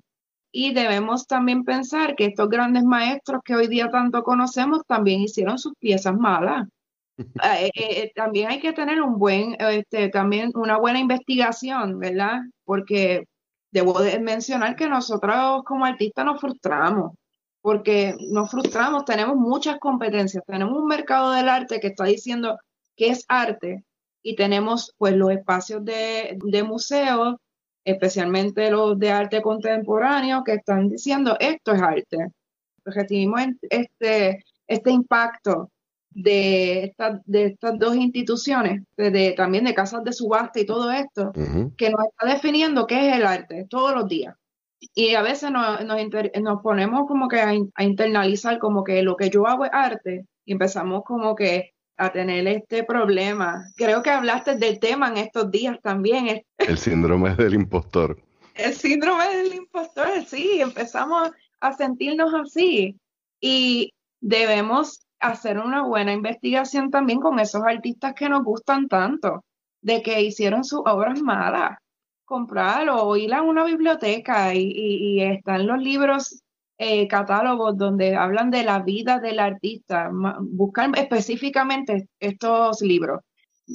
y 0.51 0.73
debemos 0.73 1.25
también 1.25 1.63
pensar 1.63 2.15
que 2.15 2.25
estos 2.25 2.49
grandes 2.49 2.83
maestros 2.83 3.41
que 3.43 3.55
hoy 3.55 3.67
día 3.67 3.89
tanto 3.89 4.23
conocemos 4.23 4.81
también 4.85 5.21
hicieron 5.21 5.57
sus 5.57 5.73
piezas 5.79 6.15
malas. 6.15 6.67
Eh, 7.43 7.71
eh, 7.75 8.11
también 8.15 8.49
hay 8.49 8.59
que 8.59 8.73
tener 8.73 9.01
un 9.01 9.17
buen, 9.17 9.55
este, 9.59 10.09
también 10.09 10.51
una 10.55 10.77
buena 10.77 10.99
investigación, 10.99 11.99
¿verdad? 11.99 12.39
Porque 12.63 13.25
debo 13.71 13.99
mencionar 14.21 14.75
que 14.75 14.87
nosotros 14.87 15.63
como 15.63 15.85
artistas 15.85 16.25
nos 16.25 16.39
frustramos 16.39 17.13
porque 17.61 18.15
nos 18.29 18.49
frustramos, 18.49 19.05
tenemos 19.05 19.37
muchas 19.37 19.77
competencias, 19.79 20.43
tenemos 20.45 20.77
un 20.77 20.87
mercado 20.87 21.31
del 21.31 21.47
arte 21.47 21.79
que 21.79 21.87
está 21.87 22.05
diciendo 22.05 22.57
que 22.95 23.09
es 23.09 23.23
arte 23.27 23.83
y 24.23 24.35
tenemos 24.35 24.93
pues 24.97 25.15
los 25.15 25.31
espacios 25.31 25.85
de, 25.85 26.37
de 26.43 26.63
museos, 26.63 27.35
especialmente 27.85 28.71
los 28.71 28.97
de 28.99 29.11
arte 29.11 29.41
contemporáneo, 29.41 30.43
que 30.43 30.53
están 30.53 30.89
diciendo 30.89 31.37
esto 31.39 31.73
es 31.73 31.81
arte. 31.81 32.17
Recibimos 32.83 33.41
este, 33.69 34.43
este 34.67 34.91
impacto 34.91 35.69
de, 36.11 36.93
de 37.25 37.45
estas 37.45 37.79
dos 37.79 37.95
instituciones, 37.95 38.83
de, 38.97 39.33
también 39.35 39.65
de 39.65 39.73
casas 39.73 40.03
de 40.03 40.13
subasta 40.13 40.59
y 40.59 40.65
todo 40.65 40.91
esto, 40.91 41.31
que 41.77 41.89
nos 41.89 42.05
está 42.07 42.27
definiendo 42.27 42.87
qué 42.87 43.09
es 43.09 43.15
el 43.15 43.25
arte 43.25 43.65
todos 43.69 43.95
los 43.95 44.07
días 44.07 44.35
y 44.93 45.13
a 45.15 45.21
veces 45.21 45.51
nos, 45.51 45.83
nos, 45.85 46.61
ponemos 46.61 47.07
como 47.07 47.27
que 47.27 47.39
a, 47.39 47.53
internalizar 47.83 48.57
como 48.59 48.83
que 48.83 49.03
lo 49.03 49.15
que 49.15 49.29
yo 49.29 49.47
hago 49.47 49.65
es 49.65 49.71
arte 49.73 50.25
y 50.45 50.53
empezamos 50.53 51.03
como 51.05 51.35
que 51.35 51.73
a 51.97 52.11
tener 52.11 52.47
este 52.47 52.83
problema. 52.83 53.63
Creo 53.75 54.01
que 54.01 54.09
hablaste 54.09 54.55
del 54.55 54.79
tema 54.79 55.09
en 55.09 55.17
estos 55.17 55.51
días 55.51 55.77
también. 55.83 56.43
El 56.57 56.77
síndrome 56.77 57.35
del 57.35 57.53
impostor. 57.53 58.19
El 58.55 58.73
síndrome 58.73 59.25
del 59.37 59.53
impostor, 59.53 60.25
sí, 60.25 60.59
empezamos 60.61 61.29
a 61.59 61.73
sentirnos 61.73 62.33
así 62.33 62.99
y 63.39 63.93
debemos 64.19 65.05
hacer 65.21 65.59
una 65.59 65.83
buena 65.83 66.13
investigación 66.13 66.89
también 66.91 67.19
con 67.19 67.39
esos 67.39 67.63
artistas 67.63 68.13
que 68.13 68.29
nos 68.29 68.43
gustan 68.43 68.87
tanto, 68.87 69.43
de 69.81 70.01
que 70.01 70.21
hicieron 70.21 70.63
sus 70.63 70.81
obras 70.85 71.21
malas 71.21 71.77
comprarlo 72.31 73.03
o 73.03 73.17
ir 73.17 73.33
a 73.33 73.41
una 73.41 73.65
biblioteca 73.65 74.53
y, 74.55 75.21
están 75.21 75.67
los 75.67 75.79
libros 75.81 76.41
eh, 76.77 77.05
catálogos 77.09 77.77
donde 77.77 78.15
hablan 78.15 78.49
de 78.51 78.63
la 78.63 78.79
vida 78.79 79.19
del 79.19 79.37
artista, 79.39 80.09
buscar 80.39 80.91
específicamente 80.97 82.07
estos 82.21 82.81
libros. 82.81 83.19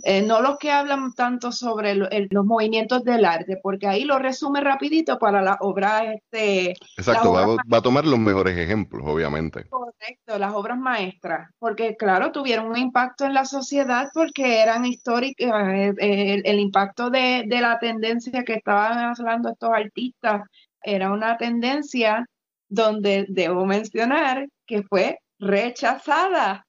Eh, 0.04 0.22
no 0.22 0.40
los 0.40 0.58
que 0.58 0.70
hablan 0.70 1.12
tanto 1.14 1.52
sobre 1.52 1.94
los 1.94 2.44
movimientos 2.44 3.04
del 3.04 3.24
arte, 3.24 3.58
porque 3.62 3.86
ahí 3.86 4.04
lo 4.04 4.18
resume 4.18 4.60
rapidito 4.60 5.18
para 5.18 5.42
la 5.42 5.56
obra. 5.60 6.12
Este, 6.12 6.74
Exacto, 6.96 7.32
va, 7.32 7.78
a 7.78 7.82
tomar 7.82 8.04
los 8.04 8.18
mejores 8.18 8.56
ejemplos, 8.56 9.02
obviamente. 9.06 9.68
Correcto, 9.68 10.38
las 10.38 10.52
obras 10.54 10.78
maestras, 10.78 11.50
porque 11.58 11.96
claro, 11.96 12.32
tuvieron 12.32 12.66
un 12.66 12.76
impacto 12.76 13.24
en 13.24 13.34
la 13.34 13.44
sociedad 13.44 14.08
porque 14.12 14.60
eran 14.60 14.84
históricas, 14.84 15.68
eh, 15.98 16.42
el, 16.44 16.60
impacto 16.60 17.10
de, 17.10 17.44
de 17.46 17.60
la 17.60 17.78
tendencia 17.78 18.44
que 18.44 18.54
estaban 18.54 19.14
hablando 19.16 19.50
estos 19.50 19.70
artistas 19.70 20.42
era 20.82 21.10
una 21.10 21.36
tendencia 21.36 22.26
donde 22.68 23.26
debo 23.28 23.64
mencionar 23.64 24.48
que 24.66 24.82
fue 24.82 25.18
rechazada 25.38 26.65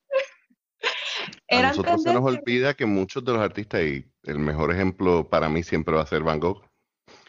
a 1.49 1.61
nosotros 1.61 2.03
se 2.03 2.13
nos 2.13 2.23
olvida 2.23 2.73
que 2.73 2.85
muchos 2.85 3.23
de 3.23 3.33
los 3.33 3.41
artistas, 3.41 3.81
y 3.83 4.05
el 4.23 4.39
mejor 4.39 4.73
ejemplo 4.73 5.29
para 5.29 5.49
mí 5.49 5.63
siempre 5.63 5.95
va 5.95 6.01
a 6.01 6.07
ser 6.07 6.23
Van 6.23 6.39
Gogh, 6.39 6.63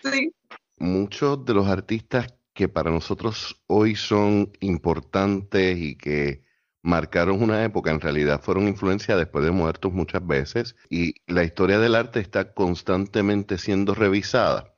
sí. 0.02 0.32
muchos 0.78 1.44
de 1.44 1.54
los 1.54 1.66
artistas 1.66 2.34
que 2.52 2.68
para 2.68 2.90
nosotros 2.90 3.62
hoy 3.66 3.94
son 3.94 4.50
importantes 4.60 5.78
y 5.78 5.96
que 5.96 6.42
marcaron 6.82 7.42
una 7.42 7.64
época, 7.64 7.90
en 7.90 8.00
realidad 8.00 8.40
fueron 8.42 8.66
influencia 8.66 9.16
después 9.16 9.44
de 9.44 9.50
muertos 9.50 9.92
muchas 9.92 10.26
veces 10.26 10.76
y 10.88 11.14
la 11.26 11.44
historia 11.44 11.78
del 11.78 11.94
arte 11.94 12.20
está 12.20 12.54
constantemente 12.54 13.58
siendo 13.58 13.94
revisada. 13.94 14.74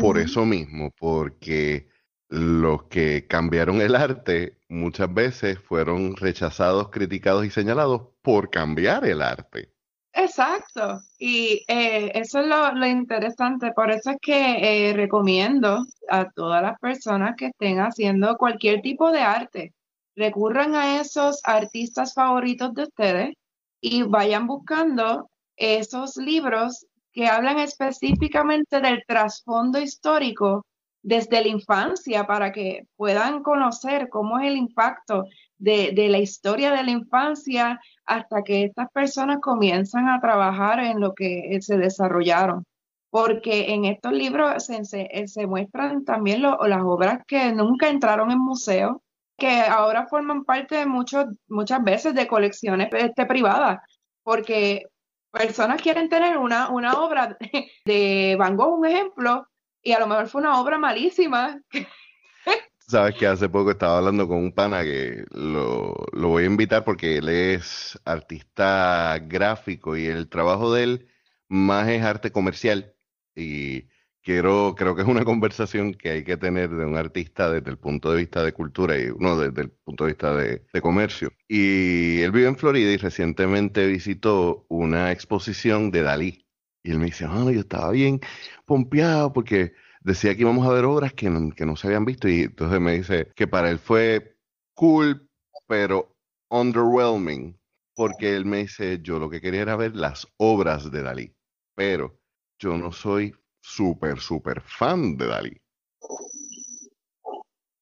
Por 0.00 0.18
eso 0.18 0.44
mismo, 0.44 0.90
porque 0.98 1.88
los 2.28 2.84
que 2.84 3.26
cambiaron 3.26 3.80
el 3.80 3.94
arte 3.94 4.58
muchas 4.68 5.12
veces 5.12 5.58
fueron 5.58 6.16
rechazados, 6.16 6.90
criticados 6.90 7.46
y 7.46 7.50
señalados 7.50 8.08
por 8.22 8.50
cambiar 8.50 9.04
el 9.04 9.22
arte. 9.22 9.72
Exacto, 10.12 11.02
y 11.18 11.62
eh, 11.68 12.10
eso 12.14 12.40
es 12.40 12.46
lo, 12.46 12.86
interesante, 12.86 13.72
por 13.72 13.90
eso 13.90 14.12
es 14.12 14.16
que 14.20 14.88
eh, 14.88 14.94
recomiendo 14.94 15.84
a 16.08 16.30
todas 16.30 16.62
las 16.62 16.78
personas 16.80 17.36
que 17.36 17.48
estén 17.48 17.80
haciendo 17.80 18.36
cualquier 18.38 18.80
tipo 18.80 19.12
de 19.12 19.20
arte, 19.20 19.74
recurran 20.16 20.74
a 20.74 21.00
esos 21.00 21.40
artistas 21.44 22.14
favoritos 22.14 22.72
de 22.72 22.84
ustedes 22.84 23.34
y 23.82 24.04
vayan 24.04 24.46
buscando 24.46 25.28
esos 25.54 26.16
libros 26.16 26.86
que 27.12 27.26
hablan 27.26 27.58
específicamente 27.58 28.80
del 28.80 29.04
trasfondo 29.06 29.78
histórico 29.78 30.64
desde 31.06 31.40
la 31.40 31.46
infancia 31.46 32.26
para 32.26 32.50
que 32.50 32.88
puedan 32.96 33.44
conocer 33.44 34.08
cómo 34.08 34.40
es 34.40 34.48
el 34.48 34.56
impacto 34.56 35.26
de, 35.56 35.92
la 36.10 36.18
historia 36.18 36.72
de 36.72 36.82
la 36.82 36.90
infancia 36.90 37.80
hasta 38.04 38.42
que 38.42 38.64
estas 38.64 38.90
personas 38.90 39.38
comienzan 39.40 40.08
a 40.08 40.18
trabajar 40.20 40.80
en 40.80 40.98
lo 40.98 41.14
que 41.14 41.58
se 41.60 41.78
desarrollaron. 41.78 42.64
Porque 43.08 43.72
en 43.72 43.84
estos 43.84 44.12
libros 44.14 44.66
se, 44.66 45.28
se, 45.28 45.46
muestran 45.46 46.04
también 46.04 46.42
las 46.42 46.82
obras 46.82 47.20
que 47.28 47.52
nunca 47.52 47.88
entraron 47.88 48.32
en 48.32 48.40
museo, 48.40 49.00
que 49.38 49.60
ahora 49.60 50.08
forman 50.08 50.42
parte 50.42 50.74
de 50.74 50.86
muchos, 50.86 51.26
muchas 51.46 51.84
veces 51.84 52.16
de 52.16 52.26
colecciones 52.26 52.88
este, 52.92 53.26
privadas, 53.26 53.78
porque 54.24 54.82
personas 55.30 55.80
quieren 55.80 56.08
tener 56.08 56.36
una, 56.36 56.68
una 56.68 56.94
obra 56.94 57.38
de 57.84 58.34
Van 58.36 58.56
Gogh, 58.56 58.80
un 58.80 58.86
ejemplo, 58.86 59.46
y 59.86 59.92
a 59.92 60.00
lo 60.00 60.08
mejor 60.08 60.26
fue 60.26 60.40
una 60.40 60.60
obra 60.60 60.78
malísima. 60.78 61.62
Sabes 62.88 63.14
que 63.14 63.26
hace 63.26 63.48
poco 63.48 63.70
estaba 63.70 63.98
hablando 63.98 64.26
con 64.26 64.38
un 64.38 64.52
pana 64.52 64.82
que 64.82 65.24
lo, 65.30 65.94
lo, 66.12 66.28
voy 66.28 66.42
a 66.42 66.46
invitar 66.46 66.84
porque 66.84 67.18
él 67.18 67.28
es 67.28 67.98
artista 68.04 69.16
gráfico 69.22 69.96
y 69.96 70.06
el 70.06 70.28
trabajo 70.28 70.72
de 70.72 70.82
él 70.82 71.08
más 71.48 71.88
es 71.88 72.02
arte 72.02 72.32
comercial. 72.32 72.94
Y 73.36 73.82
quiero, 74.22 74.74
creo 74.76 74.96
que 74.96 75.02
es 75.02 75.08
una 75.08 75.24
conversación 75.24 75.94
que 75.94 76.10
hay 76.10 76.24
que 76.24 76.36
tener 76.36 76.70
de 76.70 76.84
un 76.84 76.96
artista 76.96 77.48
desde 77.48 77.70
el 77.70 77.78
punto 77.78 78.10
de 78.10 78.18
vista 78.18 78.42
de 78.42 78.52
cultura 78.52 78.98
y 78.98 79.06
uno 79.06 79.38
desde 79.38 79.62
el 79.62 79.70
punto 79.70 80.04
de 80.04 80.10
vista 80.10 80.34
de, 80.34 80.64
de 80.72 80.80
comercio. 80.80 81.30
Y 81.46 82.22
él 82.22 82.32
vive 82.32 82.48
en 82.48 82.56
Florida 82.56 82.90
y 82.90 82.96
recientemente 82.96 83.86
visitó 83.86 84.66
una 84.68 85.12
exposición 85.12 85.92
de 85.92 86.02
Dalí. 86.02 86.45
Y 86.86 86.92
él 86.92 86.98
me 86.98 87.06
dice, 87.06 87.24
ah, 87.28 87.50
yo 87.52 87.60
estaba 87.60 87.90
bien 87.90 88.20
pompeado 88.64 89.32
porque 89.32 89.74
decía 90.02 90.34
que 90.36 90.42
íbamos 90.42 90.66
a 90.66 90.70
ver 90.70 90.84
obras 90.84 91.12
que 91.12 91.26
que 91.56 91.66
no 91.66 91.74
se 91.74 91.88
habían 91.88 92.04
visto. 92.04 92.28
Y 92.28 92.42
entonces 92.42 92.80
me 92.80 92.92
dice 92.92 93.32
que 93.34 93.48
para 93.48 93.70
él 93.70 93.80
fue 93.80 94.38
cool, 94.74 95.28
pero 95.66 96.16
underwhelming, 96.48 97.58
porque 97.94 98.36
él 98.36 98.44
me 98.44 98.58
dice, 98.58 99.00
yo 99.02 99.18
lo 99.18 99.28
que 99.28 99.40
quería 99.40 99.62
era 99.62 99.74
ver 99.74 99.96
las 99.96 100.28
obras 100.36 100.92
de 100.92 101.02
Dalí, 101.02 101.34
pero 101.74 102.20
yo 102.60 102.78
no 102.78 102.92
soy 102.92 103.34
súper, 103.60 104.20
súper 104.20 104.60
fan 104.60 105.16
de 105.16 105.26
Dalí. 105.26 105.60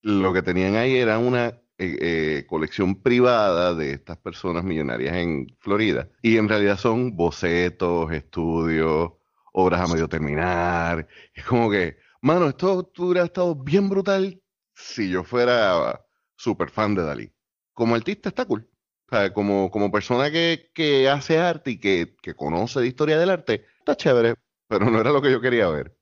Lo 0.01 0.33
que 0.33 0.43
tenían 0.43 0.77
ahí 0.77 0.97
era 0.97 1.19
una 1.19 1.61
eh, 1.76 1.97
eh, 2.00 2.47
colección 2.47 3.02
privada 3.02 3.75
de 3.75 3.93
estas 3.95 4.16
personas 4.19 4.62
millonarias 4.64 5.16
en 5.16 5.47
Florida. 5.59 6.09
Y 6.23 6.37
en 6.37 6.49
realidad 6.49 6.78
son 6.78 7.16
bocetos, 7.16 8.12
estudios, 8.12 9.12
obras 9.52 9.81
a 9.81 9.93
medio 9.93 10.09
terminar. 10.09 11.09
Es 11.35 11.45
como 11.45 11.71
que, 11.71 11.97
mano, 12.21 12.49
esto 12.49 12.90
hubiera 12.99 13.25
estado 13.25 13.57
bien 13.57 13.88
brutal 13.88 14.40
si 14.75 15.11
yo 15.11 15.25
fuera 15.25 16.00
súper 16.37 16.71
fan 16.71 16.95
de 16.95 17.02
Dalí. 17.02 17.33
Como 17.73 17.95
artista 17.95 18.28
está 18.28 18.45
cool. 18.45 18.69
O 19.07 19.16
sea, 19.16 19.33
como, 19.33 19.71
como 19.71 19.90
persona 19.90 20.31
que, 20.31 20.71
que 20.75 21.09
hace 21.09 21.38
arte 21.38 21.73
y 21.73 21.81
que, 21.81 22.16
que, 22.23 22.35
conoce 22.35 22.81
de 22.81 22.87
historia 22.87 23.19
del 23.19 23.31
arte, 23.31 23.66
está 23.78 23.97
chévere, 23.97 24.37
pero 24.69 24.90
no 24.90 25.00
era 25.00 25.11
lo 25.11 25.21
que 25.21 25.31
yo 25.31 25.40
quería 25.40 25.69
ver. 25.69 25.97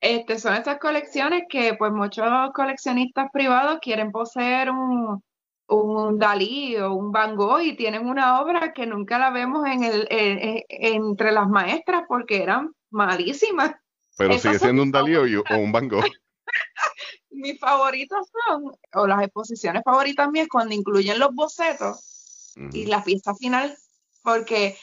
Este, 0.00 0.38
son 0.38 0.54
estas 0.54 0.78
colecciones 0.78 1.44
que 1.48 1.74
pues 1.74 1.92
muchos 1.92 2.26
coleccionistas 2.54 3.28
privados 3.32 3.78
quieren 3.80 4.12
poseer 4.12 4.70
un, 4.70 5.22
un 5.68 6.18
Dalí 6.18 6.76
o 6.76 6.94
un 6.94 7.12
Van 7.12 7.36
Gogh 7.36 7.60
y 7.60 7.76
tienen 7.76 8.06
una 8.06 8.40
obra 8.40 8.72
que 8.72 8.86
nunca 8.86 9.18
la 9.18 9.30
vemos 9.30 9.66
en 9.66 9.84
el, 9.84 10.06
entre 10.08 11.32
las 11.32 11.48
maestras 11.48 12.04
porque 12.08 12.42
eran 12.42 12.72
malísimas. 12.90 13.72
Pero 14.16 14.38
sigue 14.38 14.58
siendo 14.58 14.82
un 14.82 14.90
Dalí 14.90 15.14
o, 15.16 15.42
un 15.58 15.72
Van 15.72 15.88
Gogh. 15.88 16.04
Mis 17.30 17.58
favoritos 17.60 18.26
son, 18.46 18.72
o 18.94 19.06
las 19.06 19.22
exposiciones 19.22 19.82
favoritas 19.84 20.30
mías, 20.30 20.48
cuando 20.50 20.74
incluyen 20.74 21.18
los 21.18 21.34
bocetos 21.34 22.54
y 22.72 22.86
la 22.86 23.02
fiesta 23.02 23.34
final, 23.34 23.76
porque 24.22 24.76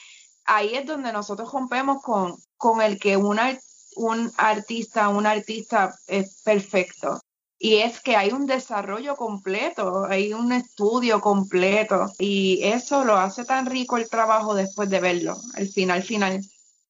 ahí 0.45 0.75
es 0.75 0.85
donde 0.85 1.11
nosotros 1.11 1.51
rompemos 1.51 2.01
con, 2.01 2.35
con 2.55 2.81
el 2.81 2.97
que 2.97 3.17
una, 3.17 3.57
un 3.95 4.31
artista, 4.37 5.09
un 5.09 5.25
artista 5.25 5.95
es 6.07 6.41
perfecto. 6.43 7.19
Y 7.57 7.75
es 7.75 8.01
que 8.01 8.15
hay 8.15 8.31
un 8.31 8.45
desarrollo 8.45 9.15
completo, 9.15 10.05
hay 10.05 10.33
un 10.33 10.51
estudio 10.51 11.21
completo 11.21 12.11
y 12.19 12.59
eso 12.63 13.05
lo 13.05 13.15
hace 13.15 13.45
tan 13.45 13.65
rico 13.65 13.97
el 13.97 14.09
trabajo 14.09 14.53
después 14.53 14.89
de 14.89 14.99
verlo, 14.99 15.37
el 15.55 15.69
final 15.69 16.03
final. 16.03 16.41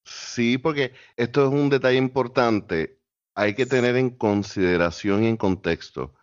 Sí, 0.06 0.58
porque 0.58 0.94
esto 1.16 1.46
es 1.46 1.52
un 1.52 1.70
detalle 1.70 1.98
importante. 1.98 3.00
Hay 3.36 3.54
que 3.54 3.66
tener 3.66 3.96
en 3.96 4.10
consideración 4.12 5.24
y 5.24 5.28
en 5.28 5.38
contexto 5.38 6.14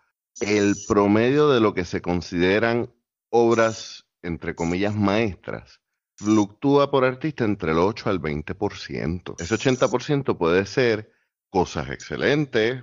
el 0.40 0.74
promedio 0.88 1.50
de 1.50 1.60
lo 1.60 1.74
que 1.74 1.84
se 1.84 2.00
consideran 2.00 2.92
obras, 3.28 4.06
entre 4.22 4.54
comillas, 4.54 4.94
maestras. 4.94 5.81
Fluctúa 6.22 6.90
por 6.90 7.04
artista 7.04 7.44
entre 7.44 7.72
el 7.72 7.78
8 7.78 8.08
al 8.08 8.20
20%. 8.20 9.40
Ese 9.40 9.54
80% 9.54 10.38
puede 10.38 10.66
ser 10.66 11.12
cosas 11.50 11.90
excelentes, 11.90 12.82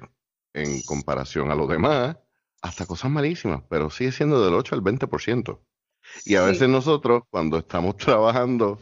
en 0.53 0.81
comparación 0.84 1.50
a 1.51 1.55
los 1.55 1.69
demás, 1.69 2.17
hasta 2.62 2.86
cosas 2.86 3.12
malísimas, 3.12 3.63
pero 3.69 3.89
sigue 3.89 4.12
siendo 4.12 4.43
del 4.43 4.53
8 4.53 4.75
al 4.75 4.81
20%. 4.81 5.60
Y 6.25 6.36
a 6.36 6.43
veces 6.43 6.67
nosotros, 6.67 7.24
cuando 7.29 7.58
estamos 7.60 7.96
trabajando, 7.98 8.79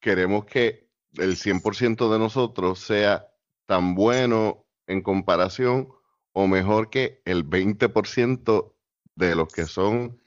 queremos 0.00 0.44
que 0.44 0.90
el 1.14 1.36
100% 1.36 2.12
de 2.12 2.18
nosotros 2.18 2.80
sea 2.80 3.28
tan 3.66 3.94
bueno 3.94 4.66
en 4.86 5.02
comparación 5.02 5.88
o 6.32 6.46
mejor 6.46 6.90
que 6.90 7.22
el 7.24 7.48
20% 7.48 8.74
de 9.14 9.34
los 9.34 9.52
que 9.52 9.66
son 9.66 10.20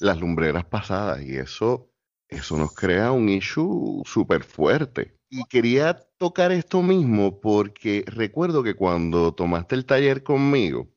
las 0.00 0.18
lumbreras 0.18 0.64
pasadas. 0.64 1.22
Y 1.22 1.36
eso, 1.36 1.90
eso 2.28 2.56
nos 2.56 2.74
crea 2.74 3.12
un 3.12 3.28
issue 3.28 4.02
súper 4.04 4.44
fuerte. 4.44 5.16
Y 5.28 5.44
quería 5.44 5.94
tocar 6.18 6.52
esto 6.52 6.82
mismo 6.82 7.40
porque 7.40 8.04
recuerdo 8.06 8.62
que 8.62 8.74
cuando 8.74 9.34
tomaste 9.34 9.74
el 9.74 9.84
taller 9.84 10.22
conmigo, 10.22 10.88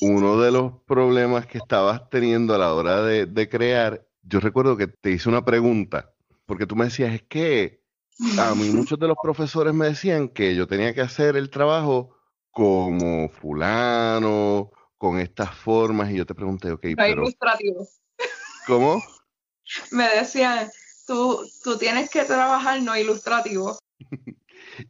uno 0.00 0.40
de 0.40 0.52
los 0.52 0.72
problemas 0.86 1.46
que 1.46 1.58
estabas 1.58 2.08
teniendo 2.10 2.54
a 2.54 2.58
la 2.58 2.74
hora 2.74 3.02
de, 3.02 3.48
crear, 3.48 4.06
yo 4.22 4.40
recuerdo 4.40 4.76
que 4.76 4.86
te 4.86 5.10
hice 5.10 5.28
una 5.28 5.44
pregunta, 5.44 6.12
porque 6.46 6.66
tú 6.66 6.76
me 6.76 6.86
decías, 6.86 7.14
es 7.14 7.22
que 7.22 7.82
a 8.38 8.54
mí 8.54 8.70
muchos 8.72 8.98
de 8.98 9.08
los 9.08 9.16
profesores 9.22 9.74
me 9.74 9.86
decían 9.86 10.28
que 10.28 10.54
yo 10.54 10.66
tenía 10.66 10.94
que 10.94 11.00
hacer 11.00 11.36
el 11.36 11.50
trabajo 11.50 12.16
como 12.50 13.28
fulano, 13.30 14.70
con 14.98 15.18
estas 15.18 15.54
formas, 15.54 16.10
y 16.10 16.16
yo 16.16 16.26
te 16.26 16.34
pregunté, 16.34 16.70
ok, 16.70 16.86
pero... 16.96 17.22
Ilustrativo. 17.22 17.88
¿Cómo? 18.66 19.02
Me 19.90 20.08
decían, 20.08 20.70
tú, 21.06 21.48
tú 21.62 21.78
tienes 21.78 22.10
que 22.10 22.24
trabajar 22.24 22.82
no 22.82 22.96
ilustrativo. 22.96 23.78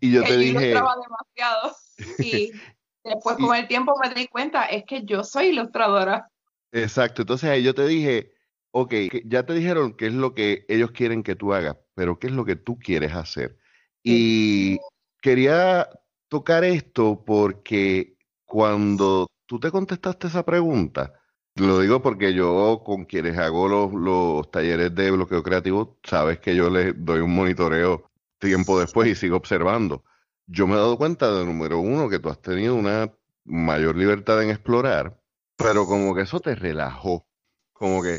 y 0.00 0.12
yo 0.12 0.22
te 0.24 0.36
dije... 0.36 0.68
demasiado. 0.68 1.76
Y 2.18 2.52
después 3.04 3.36
con 3.36 3.56
el 3.56 3.68
tiempo 3.68 3.94
me 4.02 4.12
di 4.14 4.28
cuenta, 4.28 4.64
es 4.64 4.84
que 4.84 5.04
yo 5.04 5.24
soy 5.24 5.46
ilustradora. 5.48 6.28
Exacto, 6.72 7.22
entonces 7.22 7.50
ahí 7.50 7.62
yo 7.62 7.74
te 7.74 7.86
dije, 7.86 8.32
ok, 8.70 8.94
ya 9.24 9.44
te 9.44 9.52
dijeron 9.52 9.94
qué 9.94 10.06
es 10.06 10.14
lo 10.14 10.34
que 10.34 10.64
ellos 10.68 10.90
quieren 10.92 11.22
que 11.22 11.36
tú 11.36 11.52
hagas, 11.52 11.76
pero 11.94 12.18
qué 12.18 12.28
es 12.28 12.32
lo 12.32 12.44
que 12.44 12.56
tú 12.56 12.78
quieres 12.78 13.12
hacer. 13.12 13.58
Y 14.02 14.78
quería 15.20 15.88
tocar 16.28 16.64
esto 16.64 17.22
porque 17.24 18.16
cuando 18.44 19.26
tú 19.46 19.60
te 19.60 19.70
contestaste 19.70 20.26
esa 20.26 20.44
pregunta, 20.44 21.12
lo 21.56 21.80
digo 21.80 22.00
porque 22.00 22.32
yo 22.32 22.82
con 22.84 23.04
quienes 23.04 23.36
hago 23.38 23.68
los, 23.68 24.50
talleres 24.50 24.94
de 24.94 25.10
bloqueo 25.10 25.42
creativo, 25.42 25.98
sabes 26.02 26.38
que 26.40 26.56
yo 26.56 26.70
les 26.70 26.94
doy 26.96 27.20
un 27.20 27.34
monitoreo 27.34 28.10
tiempo 28.38 28.80
después 28.80 29.08
y 29.08 29.14
sigo 29.14 29.36
observando. 29.36 30.04
Yo 30.46 30.66
me 30.66 30.74
he 30.74 30.76
dado 30.76 30.96
cuenta 30.96 31.30
de, 31.30 31.44
número 31.44 31.78
uno, 31.78 32.08
que 32.08 32.18
tú 32.18 32.28
has 32.28 32.40
tenido 32.40 32.74
una 32.74 33.12
mayor 33.44 33.96
libertad 33.96 34.42
en 34.42 34.50
explorar, 34.50 35.20
pero 35.56 35.86
como 35.86 36.14
que 36.14 36.22
eso 36.22 36.40
te 36.40 36.54
relajó. 36.54 37.26
Como 37.72 38.02
que, 38.02 38.18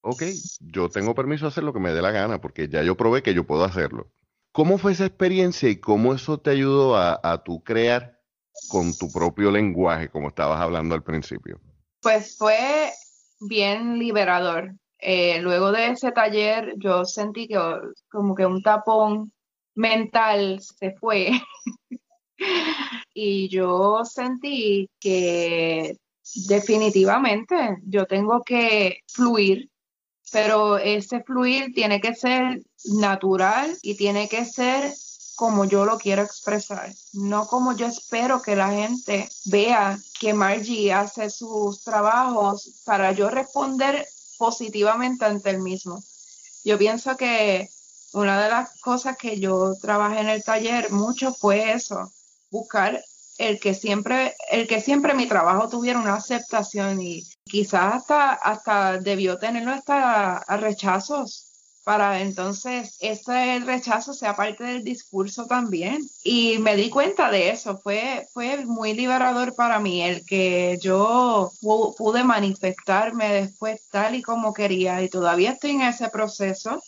ok, 0.00 0.22
yo 0.60 0.88
tengo 0.88 1.14
permiso 1.14 1.46
de 1.46 1.48
hacer 1.48 1.64
lo 1.64 1.72
que 1.72 1.80
me 1.80 1.92
dé 1.92 2.00
la 2.00 2.12
gana, 2.12 2.40
porque 2.40 2.68
ya 2.68 2.82
yo 2.82 2.96
probé 2.96 3.22
que 3.22 3.34
yo 3.34 3.44
puedo 3.44 3.64
hacerlo. 3.64 4.10
¿Cómo 4.52 4.78
fue 4.78 4.92
esa 4.92 5.06
experiencia 5.06 5.68
y 5.68 5.76
cómo 5.76 6.14
eso 6.14 6.38
te 6.38 6.50
ayudó 6.50 6.96
a, 6.96 7.20
a 7.22 7.42
tu 7.42 7.62
crear 7.62 8.20
con 8.68 8.96
tu 8.96 9.10
propio 9.12 9.50
lenguaje, 9.50 10.08
como 10.08 10.28
estabas 10.28 10.60
hablando 10.60 10.94
al 10.94 11.02
principio? 11.02 11.60
Pues 12.00 12.36
fue 12.36 12.92
bien 13.40 13.98
liberador. 13.98 14.74
Eh, 14.98 15.40
luego 15.40 15.70
de 15.72 15.90
ese 15.90 16.10
taller 16.12 16.74
yo 16.76 17.04
sentí 17.04 17.46
que 17.46 17.58
como 18.10 18.34
que 18.34 18.46
un 18.46 18.62
tapón 18.62 19.32
mental 19.74 20.60
se 20.60 20.92
fue 20.92 21.30
y 23.14 23.48
yo 23.48 24.04
sentí 24.04 24.90
que 24.98 25.96
definitivamente 26.48 27.78
yo 27.84 28.06
tengo 28.06 28.42
que 28.42 29.00
fluir, 29.06 29.70
pero 30.32 30.78
ese 30.78 31.22
fluir 31.22 31.72
tiene 31.72 32.00
que 32.00 32.14
ser 32.14 32.60
natural 33.00 33.76
y 33.82 33.96
tiene 33.96 34.28
que 34.28 34.44
ser 34.44 34.92
como 35.38 35.64
yo 35.66 35.84
lo 35.84 35.98
quiero 35.98 36.22
expresar, 36.22 36.92
no 37.12 37.46
como 37.46 37.76
yo 37.76 37.86
espero 37.86 38.42
que 38.42 38.56
la 38.56 38.70
gente 38.70 39.28
vea 39.44 39.96
que 40.18 40.34
Margie 40.34 40.92
hace 40.92 41.30
sus 41.30 41.84
trabajos 41.84 42.82
para 42.84 43.12
yo 43.12 43.30
responder 43.30 44.04
positivamente 44.36 45.26
ante 45.26 45.50
el 45.50 45.60
mismo. 45.60 46.02
Yo 46.64 46.76
pienso 46.76 47.16
que 47.16 47.70
una 48.14 48.42
de 48.42 48.50
las 48.50 48.80
cosas 48.80 49.16
que 49.16 49.38
yo 49.38 49.76
trabajé 49.80 50.18
en 50.22 50.28
el 50.28 50.42
taller 50.42 50.90
mucho 50.90 51.32
fue 51.32 51.70
eso, 51.70 52.10
buscar 52.50 53.00
el 53.38 53.60
que 53.60 53.74
siempre, 53.74 54.34
el 54.50 54.66
que 54.66 54.80
siempre 54.80 55.14
mi 55.14 55.28
trabajo 55.28 55.68
tuviera 55.68 56.00
una 56.00 56.16
aceptación 56.16 57.00
y 57.00 57.22
quizás 57.44 57.94
hasta, 57.94 58.32
hasta 58.32 58.98
debió 58.98 59.38
tenerlo 59.38 59.70
hasta 59.70 60.40
rechazos 60.56 61.47
para 61.88 62.20
entonces 62.20 62.98
ese 63.00 63.60
rechazo 63.60 64.12
sea 64.12 64.36
parte 64.36 64.62
del 64.62 64.84
discurso 64.84 65.46
también. 65.46 66.06
Y 66.22 66.58
me 66.58 66.76
di 66.76 66.90
cuenta 66.90 67.30
de 67.30 67.48
eso, 67.48 67.78
fue, 67.78 68.28
fue 68.34 68.66
muy 68.66 68.92
liberador 68.92 69.54
para 69.54 69.80
mí 69.80 70.02
el 70.02 70.22
que 70.26 70.78
yo 70.82 71.50
pude 71.96 72.24
manifestarme 72.24 73.32
después 73.32 73.88
tal 73.90 74.16
y 74.16 74.20
como 74.20 74.52
quería 74.52 75.02
y 75.02 75.08
todavía 75.08 75.52
estoy 75.52 75.70
en 75.70 75.80
ese 75.80 76.10
proceso 76.10 76.78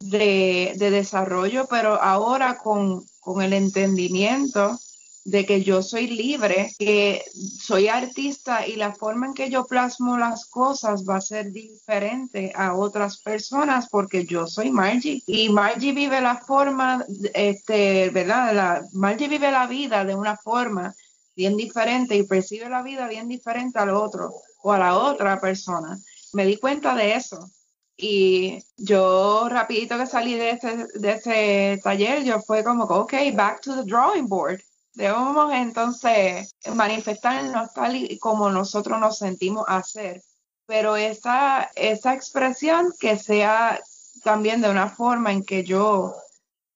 de, 0.00 0.74
desarrollo, 0.76 1.66
pero 1.70 1.94
ahora 1.94 2.58
con, 2.58 3.02
con 3.20 3.40
el 3.40 3.54
entendimiento 3.54 4.78
de 5.24 5.46
que 5.46 5.62
yo 5.62 5.82
soy 5.82 6.06
libre, 6.06 6.74
que 6.78 7.24
soy 7.58 7.88
artista 7.88 8.66
y 8.66 8.76
la 8.76 8.92
forma 8.92 9.26
en 9.26 9.34
que 9.34 9.48
yo 9.48 9.66
plasmo 9.66 10.18
las 10.18 10.44
cosas 10.44 11.04
va 11.08 11.16
a 11.16 11.22
ser 11.22 11.50
diferente 11.50 12.52
a 12.54 12.74
otras 12.74 13.18
personas 13.18 13.88
porque 13.88 14.26
yo 14.26 14.46
soy 14.46 14.70
Margie 14.70 15.22
y 15.26 15.48
Margie 15.48 15.92
vive 15.92 16.20
la 16.20 16.36
forma, 16.36 17.04
este, 17.32 18.10
¿verdad? 18.10 18.84
Margie 18.92 19.28
vive 19.28 19.50
la 19.50 19.66
vida 19.66 20.04
de 20.04 20.14
una 20.14 20.36
forma 20.36 20.94
bien 21.34 21.56
diferente 21.56 22.14
y 22.16 22.24
percibe 22.24 22.68
la 22.68 22.82
vida 22.82 23.08
bien 23.08 23.26
diferente 23.26 23.78
al 23.78 23.90
otro 23.90 24.30
o 24.62 24.72
a 24.72 24.78
la 24.78 24.98
otra 24.98 25.40
persona. 25.40 25.98
Me 26.34 26.44
di 26.44 26.58
cuenta 26.58 26.94
de 26.94 27.14
eso. 27.14 27.50
Y 27.96 28.58
yo 28.76 29.48
rapidito 29.48 29.96
que 29.96 30.06
salí 30.06 30.34
de 30.34 30.50
ese, 30.50 30.86
de 30.94 31.12
ese 31.12 31.80
taller, 31.82 32.24
yo 32.24 32.40
fue 32.40 32.64
como, 32.64 32.84
ok, 32.84 33.14
back 33.34 33.60
to 33.62 33.76
the 33.76 33.84
drawing 33.84 34.26
board 34.26 34.60
Debemos 34.94 35.52
entonces 35.52 36.54
manifestarnos 36.72 37.74
tal 37.74 37.96
y 37.96 38.18
como 38.18 38.50
nosotros 38.50 39.00
nos 39.00 39.18
sentimos 39.18 39.64
hacer, 39.66 40.22
pero 40.66 40.96
esa, 40.96 41.68
esa 41.74 42.14
expresión 42.14 42.92
que 43.00 43.16
sea 43.16 43.80
también 44.22 44.60
de 44.60 44.70
una 44.70 44.88
forma 44.88 45.32
en 45.32 45.44
que 45.44 45.64
yo 45.64 46.14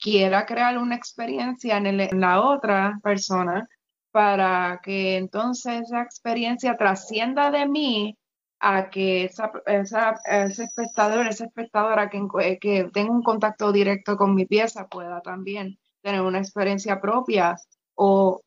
quiera 0.01 0.47
crear 0.47 0.79
una 0.79 0.97
experiencia 0.97 1.77
en, 1.77 2.21
la 2.21 2.43
otra 2.43 2.99
persona 3.05 3.69
para 4.11 4.81
que 4.83 5.17
entonces 5.17 5.83
esa 5.83 6.03
experiencia 6.03 6.77
trascienda 6.77 7.53
de 7.53 7.69
mí 7.69 8.19
a 8.59 8.91
que 8.91 9.27
esa, 9.27 9.53
ese 9.65 10.65
espectador, 10.65 11.29
esa 11.29 11.45
espectadora 11.45 12.11
que, 12.11 12.59
que 12.61 12.91
tenga 12.93 13.13
un 13.13 13.23
contacto 13.23 13.71
directo 13.71 14.17
con 14.17 14.35
mi 14.35 14.45
pieza 14.45 14.89
pueda 14.89 15.21
también 15.21 15.79
tener 16.03 16.23
una 16.23 16.39
experiencia 16.39 17.01
propia 17.01 17.57
o 17.99 18.43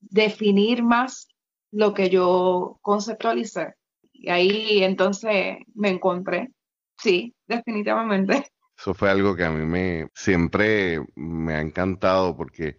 definir 0.00 0.82
más 0.82 1.28
lo 1.70 1.94
que 1.94 2.10
yo 2.10 2.78
conceptualicé. 2.82 3.74
Y 4.12 4.30
ahí 4.30 4.82
entonces 4.82 5.58
me 5.74 5.90
encontré. 5.90 6.50
Sí, 6.98 7.34
definitivamente. 7.46 8.50
Eso 8.76 8.94
fue 8.94 9.08
algo 9.10 9.36
que 9.36 9.44
a 9.44 9.50
mí 9.50 9.64
me 9.64 10.08
siempre 10.14 11.00
me 11.14 11.54
ha 11.54 11.60
encantado 11.60 12.36
porque 12.36 12.76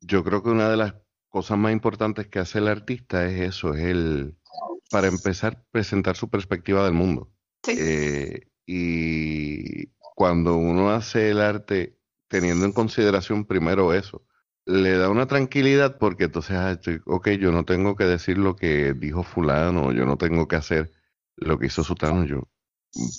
yo 0.00 0.24
creo 0.24 0.42
que 0.42 0.50
una 0.50 0.68
de 0.68 0.76
las 0.76 0.94
cosas 1.28 1.58
más 1.58 1.72
importantes 1.72 2.26
que 2.26 2.40
hace 2.40 2.58
el 2.58 2.68
artista 2.68 3.26
es 3.26 3.40
eso, 3.40 3.74
es 3.74 3.84
el, 3.84 4.36
para 4.90 5.06
empezar, 5.06 5.62
presentar 5.70 6.16
su 6.16 6.28
perspectiva 6.28 6.84
del 6.84 6.94
mundo. 6.94 7.30
Eh, 7.68 8.48
y 8.66 9.86
cuando 10.14 10.56
uno 10.56 10.90
hace 10.90 11.30
el 11.30 11.40
arte 11.40 11.98
teniendo 12.26 12.66
en 12.66 12.72
consideración 12.72 13.44
primero 13.44 13.94
eso, 13.94 14.24
le 14.68 14.98
da 14.98 15.08
una 15.08 15.26
tranquilidad 15.26 15.96
porque 15.96 16.24
entonces, 16.24 16.56
ah, 16.56 16.78
ok, 17.06 17.30
yo 17.30 17.52
no 17.52 17.64
tengo 17.64 17.96
que 17.96 18.04
decir 18.04 18.36
lo 18.36 18.54
que 18.54 18.92
dijo 18.92 19.22
fulano, 19.22 19.92
yo 19.92 20.04
no 20.04 20.18
tengo 20.18 20.46
que 20.46 20.56
hacer 20.56 20.92
lo 21.36 21.58
que 21.58 21.66
hizo 21.66 21.82
Sutano, 21.82 22.24
yo. 22.26 22.48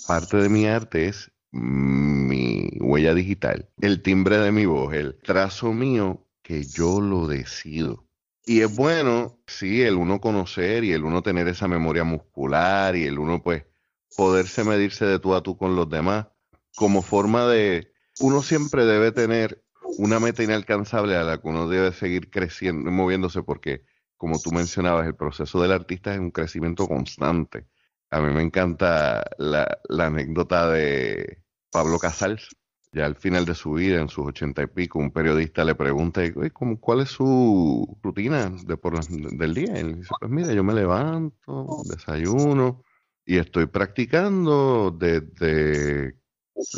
Parte 0.06 0.36
de 0.36 0.48
mi 0.48 0.66
arte 0.66 1.08
es 1.08 1.32
mi 1.50 2.70
huella 2.80 3.14
digital, 3.14 3.68
el 3.80 4.00
timbre 4.00 4.38
de 4.38 4.52
mi 4.52 4.64
voz, 4.64 4.94
el 4.94 5.18
trazo 5.18 5.72
mío 5.72 6.24
que 6.42 6.62
yo 6.62 7.00
lo 7.00 7.26
decido. 7.26 8.06
Y 8.46 8.60
es 8.60 8.74
bueno, 8.74 9.40
sí, 9.48 9.82
el 9.82 9.96
uno 9.96 10.20
conocer 10.20 10.84
y 10.84 10.92
el 10.92 11.04
uno 11.04 11.22
tener 11.22 11.48
esa 11.48 11.66
memoria 11.66 12.04
muscular 12.04 12.94
y 12.94 13.04
el 13.04 13.18
uno 13.18 13.42
pues 13.42 13.64
poderse 14.16 14.62
medirse 14.62 15.04
de 15.04 15.18
tú 15.18 15.34
a 15.34 15.42
tú 15.42 15.56
con 15.56 15.74
los 15.74 15.90
demás 15.90 16.28
como 16.76 17.02
forma 17.02 17.46
de, 17.48 17.92
uno 18.20 18.42
siempre 18.42 18.84
debe 18.84 19.10
tener 19.10 19.64
una 19.98 20.20
meta 20.20 20.42
inalcanzable 20.42 21.16
a 21.16 21.24
la 21.24 21.40
que 21.40 21.48
uno 21.48 21.68
debe 21.68 21.92
seguir 21.92 22.30
creciendo, 22.30 22.90
moviéndose, 22.90 23.42
porque, 23.42 23.84
como 24.16 24.38
tú 24.38 24.50
mencionabas, 24.52 25.06
el 25.06 25.14
proceso 25.14 25.60
del 25.62 25.72
artista 25.72 26.12
es 26.12 26.20
un 26.20 26.30
crecimiento 26.30 26.86
constante. 26.86 27.66
A 28.10 28.20
mí 28.20 28.32
me 28.32 28.42
encanta 28.42 29.24
la, 29.38 29.78
anécdota 29.88 30.70
de 30.70 31.42
Pablo 31.70 31.98
Casals, 31.98 32.56
ya 32.92 33.06
al 33.06 33.14
final 33.14 33.44
de 33.44 33.54
su 33.54 33.72
vida, 33.74 34.00
en 34.00 34.08
sus 34.08 34.26
ochenta 34.26 34.62
y 34.62 34.66
pico, 34.66 34.98
un 34.98 35.12
periodista 35.12 35.64
le 35.64 35.76
pregunta, 35.76 36.22
¿cuál 36.80 37.00
es 37.00 37.10
su 37.10 37.98
rutina 38.02 38.50
de 38.64 38.76
por, 38.76 39.04
del 39.06 39.54
día? 39.54 39.74
Él 39.74 39.96
dice, 39.96 40.10
pues 40.18 40.30
mira, 40.30 40.52
yo 40.52 40.64
me 40.64 40.74
levanto, 40.74 41.82
desayuno 41.84 42.82
y 43.24 43.38
estoy 43.38 43.66
practicando 43.66 44.90
desde 44.90 46.19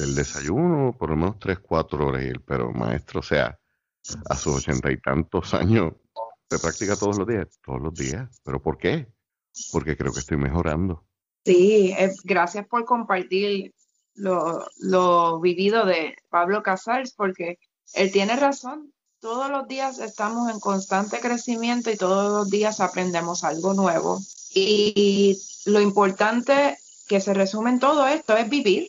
el 0.01 0.15
desayuno 0.15 0.97
por 0.99 1.11
lo 1.11 1.17
menos 1.17 1.39
tres, 1.39 1.59
cuatro 1.61 2.09
horas. 2.09 2.25
Pero 2.47 2.73
maestro, 2.73 3.21
o 3.21 3.23
sea, 3.23 3.59
a 4.29 4.37
sus 4.37 4.57
ochenta 4.57 4.91
y 4.91 5.01
tantos 5.01 5.55
años, 5.55 5.93
¿se 6.51 6.59
practica 6.59 6.97
todos 6.97 7.19
los 7.19 7.27
días? 7.27 7.49
Todos 7.65 7.81
los 7.81 7.95
días. 7.95 8.41
¿Pero 8.45 8.63
por 8.63 8.79
qué? 8.79 9.13
Porque 9.71 9.97
creo 9.97 10.13
que 10.13 10.21
estoy 10.21 10.37
mejorando. 10.37 11.05
Sí, 11.45 11.95
gracias 12.25 12.67
por 12.67 12.85
compartir 12.85 13.75
lo, 14.15 14.65
lo 14.79 15.41
vivido 15.41 15.85
de 15.85 16.17
Pablo 16.31 16.63
Casals, 16.63 17.13
porque 17.13 17.59
él 17.95 18.13
tiene 18.13 18.37
razón. 18.37 18.93
Todos 19.21 19.51
los 19.51 19.69
días 19.69 19.99
estamos 19.99 20.51
en 20.51 20.59
constante 20.59 21.21
crecimiento 21.21 21.91
y 21.91 21.97
todos 21.97 22.33
los 22.33 22.51
días 22.51 22.81
aprendemos 22.81 23.45
algo 23.45 23.73
nuevo. 23.75 24.21
Y 24.55 25.39
lo 25.67 25.81
importante 25.81 26.77
que 27.09 27.21
se 27.21 27.35
resume 27.35 27.71
en 27.71 27.79
todo 27.79 28.07
esto 28.07 28.37
es 28.37 28.49
vivir, 28.49 28.89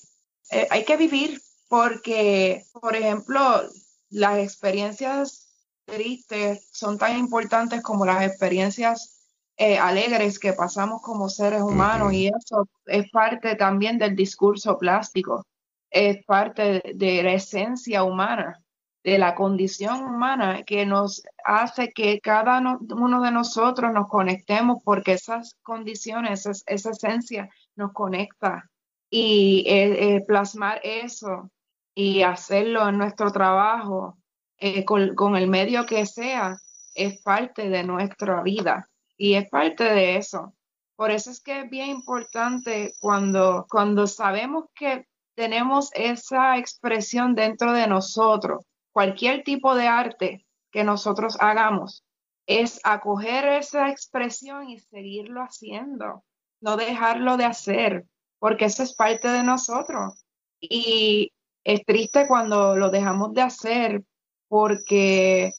eh, 0.53 0.67
hay 0.69 0.85
que 0.85 0.97
vivir 0.97 1.41
porque, 1.67 2.65
por 2.79 2.95
ejemplo, 2.95 3.63
las 4.09 4.37
experiencias 4.37 5.49
tristes 5.85 6.69
son 6.71 6.97
tan 6.97 7.17
importantes 7.17 7.81
como 7.81 8.05
las 8.05 8.23
experiencias 8.23 9.21
eh, 9.57 9.77
alegres 9.77 10.39
que 10.39 10.53
pasamos 10.53 11.01
como 11.01 11.29
seres 11.29 11.61
humanos 11.61 12.13
y 12.13 12.27
eso 12.27 12.67
es 12.85 13.09
parte 13.11 13.55
también 13.55 13.97
del 13.97 14.15
discurso 14.15 14.77
plástico, 14.77 15.45
es 15.89 16.23
parte 16.25 16.81
de 16.95 17.23
la 17.23 17.33
esencia 17.33 18.03
humana, 18.03 18.59
de 19.03 19.17
la 19.17 19.35
condición 19.35 20.03
humana 20.03 20.63
que 20.63 20.85
nos 20.85 21.23
hace 21.43 21.91
que 21.91 22.19
cada 22.21 22.59
uno 22.59 23.21
de 23.21 23.31
nosotros 23.31 23.91
nos 23.91 24.07
conectemos 24.07 24.81
porque 24.83 25.13
esas 25.13 25.55
condiciones, 25.63 26.45
esa 26.65 26.89
esencia 26.91 27.49
nos 27.75 27.91
conecta 27.91 28.69
y 29.15 29.63
eh, 29.67 30.15
eh, 30.15 30.21
plasmar 30.25 30.81
eso 30.83 31.51
y 31.93 32.23
hacerlo 32.23 32.89
en 32.89 32.97
nuestro 32.97 33.31
trabajo 33.31 34.17
eh, 34.57 34.83
con, 34.85 35.35
el 35.35 35.47
medio 35.47 35.85
que 35.85 36.07
sea 36.07 36.57
es 36.95 37.21
parte 37.21 37.69
de 37.69 37.83
nuestra 37.83 38.41
vida 38.41 38.89
y 39.15 39.35
es 39.35 39.47
parte 39.49 39.83
de 39.83 40.17
eso. 40.17 40.55
Por 40.95 41.11
eso 41.11 41.29
es 41.29 41.41
que 41.41 41.59
es 41.59 41.69
bien 41.69 41.89
importante 41.89 42.95
cuando, 42.99 43.67
cuando 43.69 44.07
sabemos 44.07 44.65
que 44.73 45.05
tenemos 45.35 45.91
esa 45.93 46.57
expresión 46.57 47.35
dentro 47.35 47.71
de 47.71 47.85
nosotros, 47.85 48.65
cualquier 48.91 49.43
tipo 49.43 49.75
de 49.75 49.87
arte 49.87 50.43
que 50.71 50.83
nosotros 50.83 51.37
hagamos, 51.39 52.03
es 52.47 52.79
acoger 52.83 53.45
esa 53.45 53.91
expresión 53.91 54.71
y 54.71 54.79
seguirlo 54.79 55.43
haciendo, 55.43 56.23
no 56.61 56.77
dejarlo 56.77 57.37
de 57.37 57.45
hacer, 57.45 58.07
porque 58.43 58.65
eso 58.65 58.83
es 58.83 58.93
parte 58.93 59.29
de 59.29 59.41
nosotros. 59.41 60.25
Y 60.59 61.31
es 61.63 61.85
triste 61.85 62.27
cuando 62.27 62.75
lo 62.75 62.89
dejamos 62.89 63.33
de 63.33 63.41
hacer 63.41 64.03
porque 64.49 65.53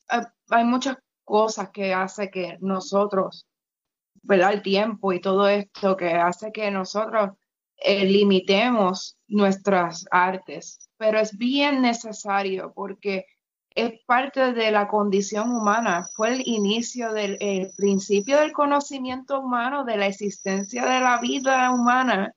hay 0.50 0.64
muchas 0.64 0.98
cosas 1.24 1.70
que 1.70 1.94
hace 1.94 2.30
que 2.30 2.58
nosotros. 2.60 3.46
El 4.28 4.60
tiempo 4.60 5.14
y 5.14 5.20
todo 5.22 5.48
esto 5.48 5.96
que 5.96 6.12
hace 6.12 6.52
que 6.52 6.70
nosotros 6.70 7.30
eh, 7.78 8.04
limitemos 8.04 9.16
nuestras 9.28 10.04
artes, 10.10 10.90
pero 10.98 11.18
es 11.18 11.38
bien 11.38 11.80
necesario 11.80 12.74
porque 12.74 13.24
es 13.70 13.94
parte 14.04 14.52
de 14.52 14.70
la 14.70 14.88
condición 14.88 15.50
humana, 15.52 16.06
fue 16.14 16.34
el 16.34 16.42
inicio 16.46 17.14
del 17.14 17.38
principio 17.78 18.40
del 18.40 18.52
conocimiento 18.52 19.40
humano, 19.40 19.84
de 19.84 19.96
la 19.96 20.06
existencia 20.06 20.84
de 20.84 21.00
la 21.00 21.18
vida 21.22 21.70
humana 21.70 22.34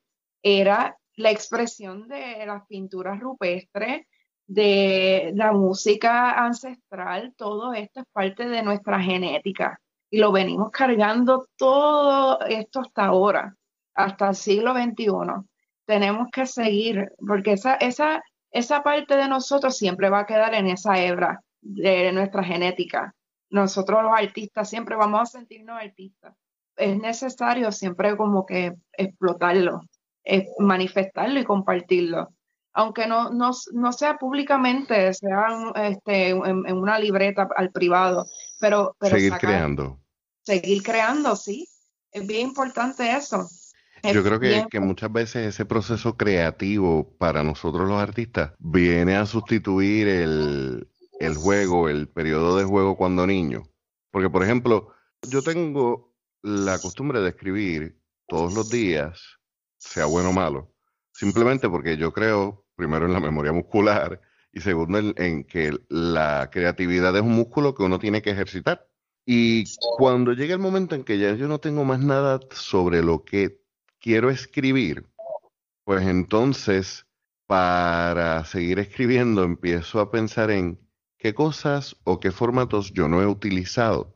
era 0.47 0.97
la 1.15 1.31
expresión 1.31 2.07
de 2.07 2.45
las 2.45 2.65
pinturas 2.67 3.19
rupestres, 3.19 4.05
de 4.45 5.33
la 5.35 5.51
música 5.51 6.31
ancestral, 6.45 7.33
todo 7.35 7.73
esto 7.73 7.99
es 7.99 8.05
parte 8.13 8.47
de 8.47 8.63
nuestra 8.63 8.99
genética 9.01 9.77
y 10.09 10.19
lo 10.19 10.31
venimos 10.31 10.71
cargando 10.71 11.47
todo 11.57 12.39
esto 12.45 12.79
hasta 12.79 13.05
ahora, 13.05 13.55
hasta 13.93 14.29
el 14.29 14.35
siglo 14.35 14.73
XXI. 14.73 15.07
Tenemos 15.85 16.29
que 16.31 16.45
seguir, 16.45 17.11
porque 17.17 17.53
esa, 17.53 17.75
esa, 17.75 18.23
esa 18.51 18.83
parte 18.83 19.17
de 19.17 19.27
nosotros 19.27 19.77
siempre 19.77 20.09
va 20.09 20.19
a 20.19 20.25
quedar 20.25 20.53
en 20.53 20.67
esa 20.67 20.97
hebra 21.01 21.41
de 21.59 22.13
nuestra 22.13 22.43
genética. 22.43 23.13
Nosotros 23.49 24.01
los 24.01 24.13
artistas 24.13 24.69
siempre 24.69 24.95
vamos 24.95 25.21
a 25.21 25.25
sentirnos 25.25 25.77
artistas. 25.77 26.33
Es 26.77 26.97
necesario 26.97 27.71
siempre 27.73 28.15
como 28.15 28.45
que 28.45 28.75
explotarlo 28.93 29.81
manifestarlo 30.59 31.39
y 31.39 31.43
compartirlo. 31.43 32.29
Aunque 32.73 33.07
no, 33.07 33.31
no, 33.31 33.91
sea 33.91 34.17
públicamente, 34.17 35.13
sea 35.13 35.47
este, 35.75 36.29
en, 36.29 36.77
una 36.77 36.99
libreta 36.99 37.47
al 37.55 37.71
privado, 37.71 38.27
pero... 38.59 38.95
seguir 39.01 39.33
creando. 39.33 39.99
Seguir 40.43 40.83
creando, 40.83 41.35
sí. 41.35 41.67
Es 42.11 42.25
bien 42.27 42.49
importante 42.49 43.09
eso. 43.11 43.47
Yo 44.03 44.23
creo 44.23 44.39
que, 44.39 44.67
que, 44.69 44.79
muchas 44.79 45.11
veces 45.11 45.47
ese 45.47 45.65
proceso 45.65 46.15
creativo 46.15 47.15
para 47.17 47.43
nosotros 47.43 47.87
los 47.87 47.99
artistas 47.99 48.51
viene 48.59 49.15
a 49.15 49.25
sustituir 49.25 50.07
el, 50.07 50.87
el 51.19 51.35
juego, 51.35 51.89
el 51.89 52.07
periodo 52.07 52.57
de 52.57 52.63
juego 52.63 52.95
cuando 52.95 53.25
niño. 53.25 53.63
Porque, 54.11 54.29
por 54.29 54.43
ejemplo, 54.43 54.93
yo 55.23 55.41
tengo 55.41 56.13
la 56.43 56.79
costumbre 56.79 57.21
de 57.21 57.29
escribir 57.29 57.99
todos 58.27 58.53
los 58.53 58.69
días 58.69 59.36
sea 59.77 60.05
bueno 60.05 60.29
o 60.29 60.33
malo, 60.33 60.73
simplemente 61.11 61.69
porque 61.69 61.97
yo 61.97 62.13
creo, 62.13 62.65
primero, 62.75 63.05
en 63.05 63.13
la 63.13 63.19
memoria 63.19 63.51
muscular 63.51 64.21
y 64.51 64.61
segundo, 64.61 64.99
en, 65.15 65.43
que 65.43 65.77
la 65.89 66.49
creatividad 66.51 67.15
es 67.15 67.21
un 67.21 67.33
músculo 67.33 67.75
que 67.75 67.83
uno 67.83 67.99
tiene 67.99 68.21
que 68.21 68.31
ejercitar. 68.31 68.87
Y 69.25 69.65
cuando 69.97 70.33
llega 70.33 70.53
el 70.53 70.59
momento 70.59 70.95
en 70.95 71.03
que 71.03 71.19
ya 71.19 71.33
yo 71.35 71.47
no 71.47 71.59
tengo 71.59 71.83
más 71.83 71.99
nada 71.99 72.39
sobre 72.51 73.03
lo 73.03 73.23
que 73.23 73.61
quiero 73.99 74.29
escribir, 74.29 75.05
pues 75.83 76.05
entonces 76.07 77.05
para 77.45 78.43
seguir 78.45 78.79
escribiendo 78.79 79.43
empiezo 79.43 79.99
a 79.99 80.11
pensar 80.11 80.51
en 80.51 80.79
qué 81.17 81.33
cosas 81.33 81.95
o 82.03 82.19
qué 82.19 82.31
formatos 82.31 82.93
yo 82.93 83.07
no 83.07 83.21
he 83.21 83.25
utilizado 83.25 84.15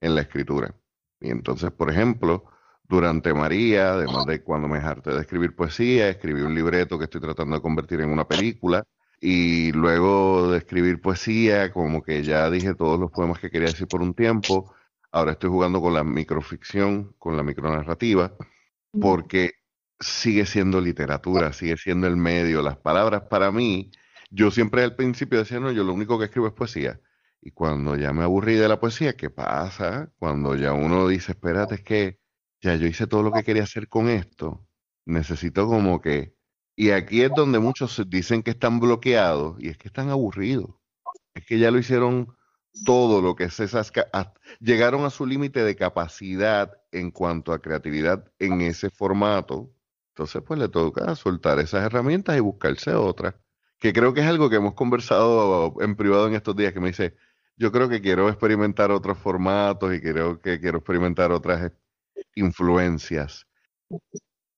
en 0.00 0.14
la 0.14 0.22
escritura. 0.22 0.74
Y 1.20 1.30
entonces, 1.30 1.70
por 1.70 1.90
ejemplo, 1.90 2.44
durante 2.90 3.32
María, 3.32 3.92
además 3.92 4.26
de 4.26 4.42
cuando 4.42 4.66
me 4.66 4.78
harté 4.78 5.12
de 5.12 5.20
escribir 5.20 5.54
poesía, 5.54 6.08
escribí 6.08 6.42
un 6.42 6.56
libreto 6.56 6.98
que 6.98 7.04
estoy 7.04 7.20
tratando 7.20 7.54
de 7.54 7.62
convertir 7.62 8.00
en 8.00 8.10
una 8.10 8.26
película. 8.26 8.84
Y 9.20 9.70
luego 9.72 10.50
de 10.50 10.58
escribir 10.58 11.00
poesía, 11.00 11.72
como 11.72 12.02
que 12.02 12.24
ya 12.24 12.50
dije 12.50 12.74
todos 12.74 12.98
los 12.98 13.12
poemas 13.12 13.38
que 13.38 13.48
quería 13.48 13.68
decir 13.68 13.86
por 13.86 14.02
un 14.02 14.12
tiempo. 14.14 14.74
Ahora 15.12 15.32
estoy 15.32 15.50
jugando 15.50 15.80
con 15.80 15.94
la 15.94 16.02
microficción, 16.02 17.14
con 17.18 17.36
la 17.36 17.44
micronarrativa, 17.44 18.34
porque 19.00 19.52
sigue 20.00 20.44
siendo 20.44 20.80
literatura, 20.80 21.52
sigue 21.52 21.76
siendo 21.76 22.08
el 22.08 22.16
medio. 22.16 22.60
Las 22.60 22.78
palabras 22.78 23.22
para 23.30 23.52
mí, 23.52 23.92
yo 24.30 24.50
siempre 24.50 24.82
al 24.82 24.96
principio 24.96 25.38
decía, 25.38 25.60
no, 25.60 25.70
yo 25.70 25.84
lo 25.84 25.92
único 25.92 26.18
que 26.18 26.24
escribo 26.24 26.48
es 26.48 26.54
poesía. 26.54 27.00
Y 27.40 27.52
cuando 27.52 27.94
ya 27.96 28.12
me 28.12 28.24
aburrí 28.24 28.54
de 28.54 28.68
la 28.68 28.80
poesía, 28.80 29.16
¿qué 29.16 29.30
pasa? 29.30 30.10
Cuando 30.18 30.56
ya 30.56 30.72
uno 30.72 31.06
dice, 31.06 31.32
espérate, 31.32 31.76
es 31.76 31.82
que 31.82 32.19
ya 32.60 32.76
yo 32.76 32.86
hice 32.86 33.06
todo 33.06 33.22
lo 33.22 33.32
que 33.32 33.44
quería 33.44 33.62
hacer 33.62 33.88
con 33.88 34.08
esto, 34.08 34.66
necesito 35.06 35.66
como 35.66 36.00
que... 36.00 36.34
Y 36.76 36.90
aquí 36.90 37.22
es 37.22 37.30
donde 37.34 37.58
muchos 37.58 38.02
dicen 38.08 38.42
que 38.42 38.52
están 38.52 38.80
bloqueados 38.80 39.56
y 39.60 39.68
es 39.68 39.76
que 39.76 39.88
están 39.88 40.08
aburridos. 40.08 40.70
Es 41.34 41.44
que 41.44 41.58
ya 41.58 41.70
lo 41.70 41.78
hicieron 41.78 42.34
todo 42.84 43.20
lo 43.20 43.36
que 43.36 43.44
es 43.44 43.60
esas... 43.60 43.92
Llegaron 44.60 45.04
a 45.04 45.10
su 45.10 45.26
límite 45.26 45.62
de 45.62 45.76
capacidad 45.76 46.72
en 46.92 47.10
cuanto 47.10 47.52
a 47.52 47.60
creatividad 47.60 48.24
en 48.38 48.60
ese 48.62 48.88
formato. 48.88 49.70
Entonces, 50.14 50.42
pues 50.42 50.58
le 50.58 50.68
toca 50.68 51.14
soltar 51.16 51.58
esas 51.58 51.84
herramientas 51.84 52.36
y 52.36 52.40
buscarse 52.40 52.94
otras. 52.94 53.34
Que 53.78 53.92
creo 53.92 54.14
que 54.14 54.20
es 54.20 54.26
algo 54.26 54.50
que 54.50 54.56
hemos 54.56 54.74
conversado 54.74 55.74
en 55.80 55.96
privado 55.96 56.28
en 56.28 56.34
estos 56.34 56.56
días, 56.56 56.72
que 56.72 56.80
me 56.80 56.88
dice, 56.88 57.14
yo 57.56 57.72
creo 57.72 57.88
que 57.88 58.00
quiero 58.00 58.28
experimentar 58.28 58.90
otros 58.90 59.18
formatos 59.18 59.94
y 59.94 60.00
creo 60.00 60.40
que 60.40 60.60
quiero 60.60 60.78
experimentar 60.78 61.32
otras 61.32 61.72
influencias. 62.34 63.46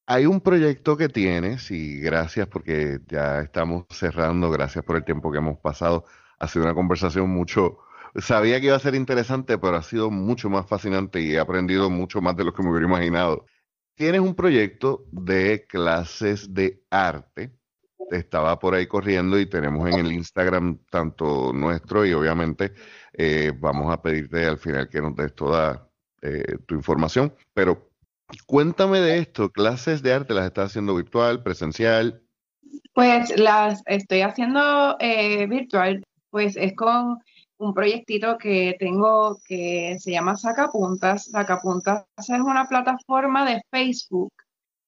Hay 0.06 0.26
un 0.26 0.40
proyecto 0.40 0.96
que 0.96 1.08
tienes 1.08 1.70
y 1.70 2.00
gracias 2.00 2.46
porque 2.48 3.00
ya 3.06 3.40
estamos 3.40 3.86
cerrando, 3.90 4.50
gracias 4.50 4.84
por 4.84 4.96
el 4.96 5.04
tiempo 5.04 5.30
que 5.32 5.38
hemos 5.38 5.58
pasado. 5.58 6.04
Ha 6.38 6.48
sido 6.48 6.64
una 6.64 6.74
conversación 6.74 7.30
mucho, 7.30 7.78
sabía 8.16 8.60
que 8.60 8.66
iba 8.66 8.76
a 8.76 8.80
ser 8.80 8.94
interesante, 8.94 9.58
pero 9.58 9.76
ha 9.76 9.82
sido 9.82 10.10
mucho 10.10 10.50
más 10.50 10.66
fascinante 10.66 11.20
y 11.20 11.34
he 11.34 11.38
aprendido 11.38 11.88
mucho 11.90 12.20
más 12.20 12.36
de 12.36 12.44
lo 12.44 12.52
que 12.52 12.62
me 12.62 12.70
hubiera 12.70 12.86
imaginado. 12.86 13.46
Tienes 13.94 14.20
un 14.20 14.34
proyecto 14.34 15.06
de 15.12 15.66
clases 15.68 16.52
de 16.52 16.84
arte. 16.90 17.52
Estaba 18.10 18.58
por 18.58 18.74
ahí 18.74 18.86
corriendo 18.86 19.38
y 19.38 19.46
tenemos 19.46 19.88
en 19.90 20.00
el 20.00 20.12
Instagram 20.12 20.78
tanto 20.90 21.52
nuestro 21.52 22.04
y 22.04 22.12
obviamente 22.12 22.74
eh, 23.12 23.52
vamos 23.58 23.92
a 23.92 24.02
pedirte 24.02 24.44
al 24.46 24.58
final 24.58 24.88
que 24.88 25.00
nos 25.00 25.16
des 25.16 25.34
toda 25.34 25.91
eh, 26.22 26.56
tu 26.66 26.76
información. 26.76 27.34
Pero 27.52 27.90
cuéntame 28.46 29.00
de 29.00 29.18
esto, 29.18 29.50
clases 29.50 30.02
de 30.02 30.12
arte 30.12 30.34
las 30.34 30.46
estás 30.46 30.70
haciendo 30.70 30.94
virtual, 30.94 31.42
presencial. 31.42 32.22
Pues 32.94 33.36
las 33.36 33.82
estoy 33.86 34.20
haciendo 34.20 34.96
eh, 35.00 35.46
virtual, 35.46 36.04
pues 36.30 36.56
es 36.56 36.74
con 36.76 37.18
un 37.58 37.74
proyectito 37.74 38.38
que 38.38 38.76
tengo 38.78 39.40
que 39.44 39.96
se 39.98 40.12
llama 40.12 40.36
Sacapuntas. 40.36 41.24
Sacapuntas 41.30 42.04
es 42.16 42.40
una 42.40 42.66
plataforma 42.66 43.44
de 43.44 43.62
Facebook, 43.70 44.32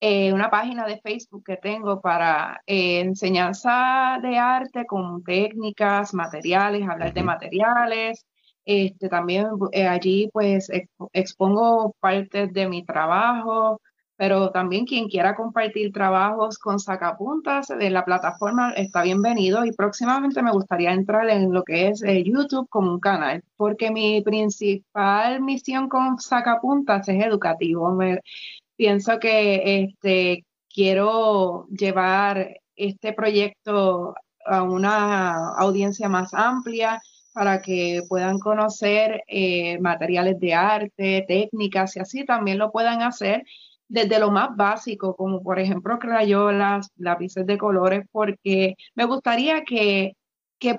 eh, 0.00 0.32
una 0.32 0.50
página 0.50 0.86
de 0.86 1.00
Facebook 1.00 1.44
que 1.44 1.56
tengo 1.56 2.00
para 2.00 2.62
enseñanza 2.66 4.18
de 4.22 4.38
arte 4.38 4.86
con 4.86 5.24
técnicas, 5.24 6.14
materiales, 6.14 6.88
hablar 6.88 7.12
de 7.12 7.22
materiales, 7.24 8.24
este, 8.64 9.08
también 9.08 9.48
eh, 9.72 9.86
allí 9.86 10.28
pues 10.32 10.70
expongo 11.12 11.94
partes 12.00 12.52
de 12.52 12.68
mi 12.68 12.84
trabajo, 12.84 13.80
pero 14.16 14.50
también 14.50 14.86
quien 14.86 15.08
quiera 15.08 15.34
compartir 15.34 15.92
trabajos 15.92 16.58
con 16.58 16.78
sacapuntas 16.78 17.68
de 17.68 17.90
la 17.90 18.04
plataforma 18.04 18.72
está 18.72 19.02
bienvenido 19.02 19.64
y 19.64 19.72
próximamente 19.72 20.42
me 20.42 20.52
gustaría 20.52 20.92
entrar 20.92 21.28
en 21.30 21.52
lo 21.52 21.62
que 21.64 21.88
es 21.88 22.02
eh, 22.02 22.22
YouTube 22.24 22.68
como 22.68 22.92
un 22.92 23.00
canal, 23.00 23.42
porque 23.56 23.90
mi 23.90 24.22
principal 24.22 25.42
misión 25.42 25.88
con 25.88 26.18
sacapuntas 26.18 27.08
es 27.08 27.24
educativo. 27.24 27.92
Me, 27.94 28.20
pienso 28.76 29.18
que 29.18 29.82
este, 29.84 30.44
quiero 30.72 31.66
llevar 31.68 32.60
este 32.76 33.12
proyecto 33.12 34.14
a 34.46 34.62
una 34.62 35.54
audiencia 35.56 36.08
más 36.08 36.34
amplia 36.34 37.00
para 37.34 37.60
que 37.62 38.02
puedan 38.08 38.38
conocer 38.38 39.24
eh, 39.26 39.78
materiales 39.80 40.38
de 40.38 40.54
arte, 40.54 41.24
técnicas 41.26 41.96
y 41.96 42.00
así 42.00 42.24
también 42.24 42.58
lo 42.58 42.70
puedan 42.72 43.02
hacer 43.02 43.44
desde 43.88 44.18
lo 44.20 44.30
más 44.30 44.56
básico, 44.56 45.16
como 45.16 45.42
por 45.42 45.58
ejemplo 45.58 45.98
crayolas, 45.98 46.90
lápices 46.96 47.44
de 47.46 47.58
colores, 47.58 48.06
porque 48.12 48.76
me 48.94 49.04
gustaría 49.04 49.64
que, 49.64 50.16
que, 50.58 50.76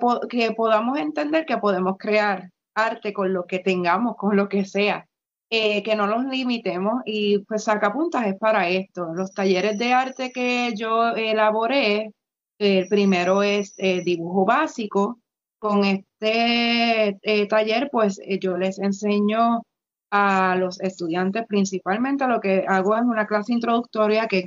podamos 0.56 0.98
entender 0.98 1.46
que 1.46 1.58
podemos 1.58 1.96
crear 1.98 2.50
arte 2.74 3.12
con 3.12 3.32
lo 3.32 3.46
que 3.46 3.58
tengamos, 3.60 4.16
con 4.16 4.36
lo 4.36 4.48
que 4.48 4.64
sea, 4.64 5.06
eh, 5.50 5.82
que 5.82 5.94
no 5.94 6.06
los 6.06 6.24
limitemos 6.24 7.02
y 7.04 7.40
pues 7.40 7.64
sacapuntas 7.64 8.26
es 8.26 8.36
para 8.38 8.68
esto. 8.68 9.12
Los 9.14 9.32
talleres 9.34 9.78
de 9.78 9.92
arte 9.92 10.32
que 10.32 10.72
yo 10.74 11.14
elaboré, 11.16 12.12
el 12.58 12.88
primero 12.88 13.42
es 13.42 13.74
eh, 13.78 14.02
dibujo 14.02 14.44
básico, 14.46 15.20
con 15.66 15.84
este 15.84 17.18
eh, 17.22 17.46
taller, 17.48 17.88
pues 17.90 18.20
eh, 18.24 18.38
yo 18.38 18.56
les 18.56 18.78
enseño 18.78 19.62
a 20.10 20.54
los 20.56 20.80
estudiantes 20.80 21.44
principalmente 21.48 22.26
lo 22.28 22.40
que 22.40 22.64
hago 22.68 22.96
es 22.96 23.02
una 23.02 23.26
clase 23.26 23.52
introductoria 23.52 24.28
que 24.28 24.38
es 24.38 24.44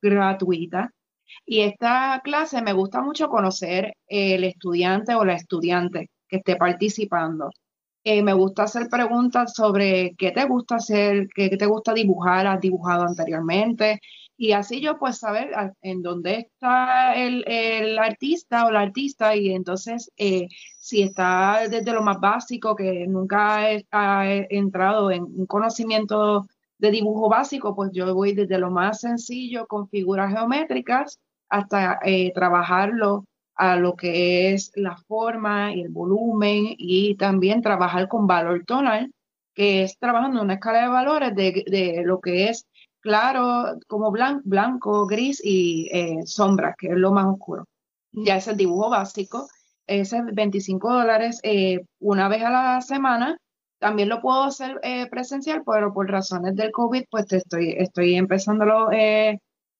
gratuita. 0.00 0.90
Y 1.46 1.60
esta 1.62 2.20
clase 2.22 2.62
me 2.62 2.72
gusta 2.72 3.02
mucho 3.02 3.28
conocer 3.28 3.94
el 4.06 4.44
estudiante 4.44 5.14
o 5.14 5.24
la 5.24 5.34
estudiante 5.34 6.10
que 6.28 6.36
esté 6.38 6.56
participando. 6.56 7.50
Eh, 8.04 8.22
me 8.22 8.32
gusta 8.32 8.64
hacer 8.64 8.88
preguntas 8.88 9.52
sobre 9.54 10.14
qué 10.16 10.30
te 10.30 10.44
gusta 10.46 10.76
hacer, 10.76 11.28
qué 11.34 11.50
te 11.56 11.66
gusta 11.66 11.92
dibujar, 11.92 12.46
has 12.46 12.60
dibujado 12.60 13.02
anteriormente, 13.04 14.00
y 14.40 14.52
así 14.52 14.80
yo 14.80 14.98
pues 14.98 15.18
saber 15.18 15.50
en 15.82 16.00
dónde 16.00 16.48
está 16.50 17.14
el, 17.14 17.98
artista 17.98 18.64
o 18.64 18.70
la 18.70 18.80
artista 18.80 19.36
y 19.36 19.50
entonces 19.50 20.10
eh, 20.16 20.48
si 20.78 21.02
está 21.02 21.68
desde 21.68 21.92
lo 21.92 22.00
más 22.00 22.18
básico 22.20 22.74
que 22.74 23.06
nunca 23.06 23.66
ha 23.90 24.26
entrado 24.48 25.10
en 25.10 25.24
un 25.24 25.44
conocimiento 25.44 26.46
de 26.78 26.90
dibujo 26.90 27.28
básico, 27.28 27.76
pues 27.76 27.90
yo 27.92 28.14
voy 28.14 28.32
desde 28.32 28.56
lo 28.56 28.70
más 28.70 29.00
sencillo 29.00 29.66
con 29.66 29.90
figuras 29.90 30.32
geométricas 30.32 31.20
hasta 31.50 31.98
eh, 32.02 32.32
trabajarlo 32.32 33.26
a 33.56 33.76
lo 33.76 33.94
que 33.94 34.54
es 34.54 34.72
la 34.74 34.96
forma 34.96 35.74
y 35.74 35.82
el 35.82 35.90
volumen 35.90 36.64
y 36.78 37.14
también 37.16 37.60
trabajar 37.60 38.08
con 38.08 38.26
valor 38.26 38.64
tonal, 38.64 39.12
que 39.52 39.82
es 39.82 39.98
trabajando 39.98 40.40
una 40.40 40.54
escala 40.54 40.80
de 40.80 40.88
valores 40.88 41.34
de, 41.34 41.62
de 41.66 42.02
lo 42.06 42.20
que 42.20 42.48
es 42.48 42.66
claro, 43.00 43.78
como 43.86 44.10
blanco, 44.10 44.42
blanco 44.44 45.06
gris 45.06 45.40
y 45.44 45.88
eh, 45.92 46.20
sombra, 46.24 46.74
que 46.78 46.88
es 46.88 46.96
lo 46.96 47.12
más 47.12 47.26
oscuro. 47.26 47.64
Ya 48.12 48.36
es 48.36 48.48
el 48.48 48.56
dibujo 48.56 48.90
básico, 48.90 49.48
ese 49.86 50.18
es 50.18 50.24
25 50.32 50.92
dólares 50.92 51.40
eh, 51.42 51.80
una 52.00 52.28
vez 52.28 52.42
a 52.42 52.50
la 52.50 52.80
semana. 52.80 53.36
También 53.78 54.08
lo 54.08 54.20
puedo 54.20 54.42
hacer 54.42 54.78
eh, 54.82 55.08
presencial, 55.08 55.62
pero 55.64 55.92
por 55.92 56.10
razones 56.10 56.54
del 56.54 56.70
COVID, 56.70 57.04
pues 57.10 57.32
estoy, 57.32 57.74
estoy 57.78 58.14
empezándolo 58.16 58.88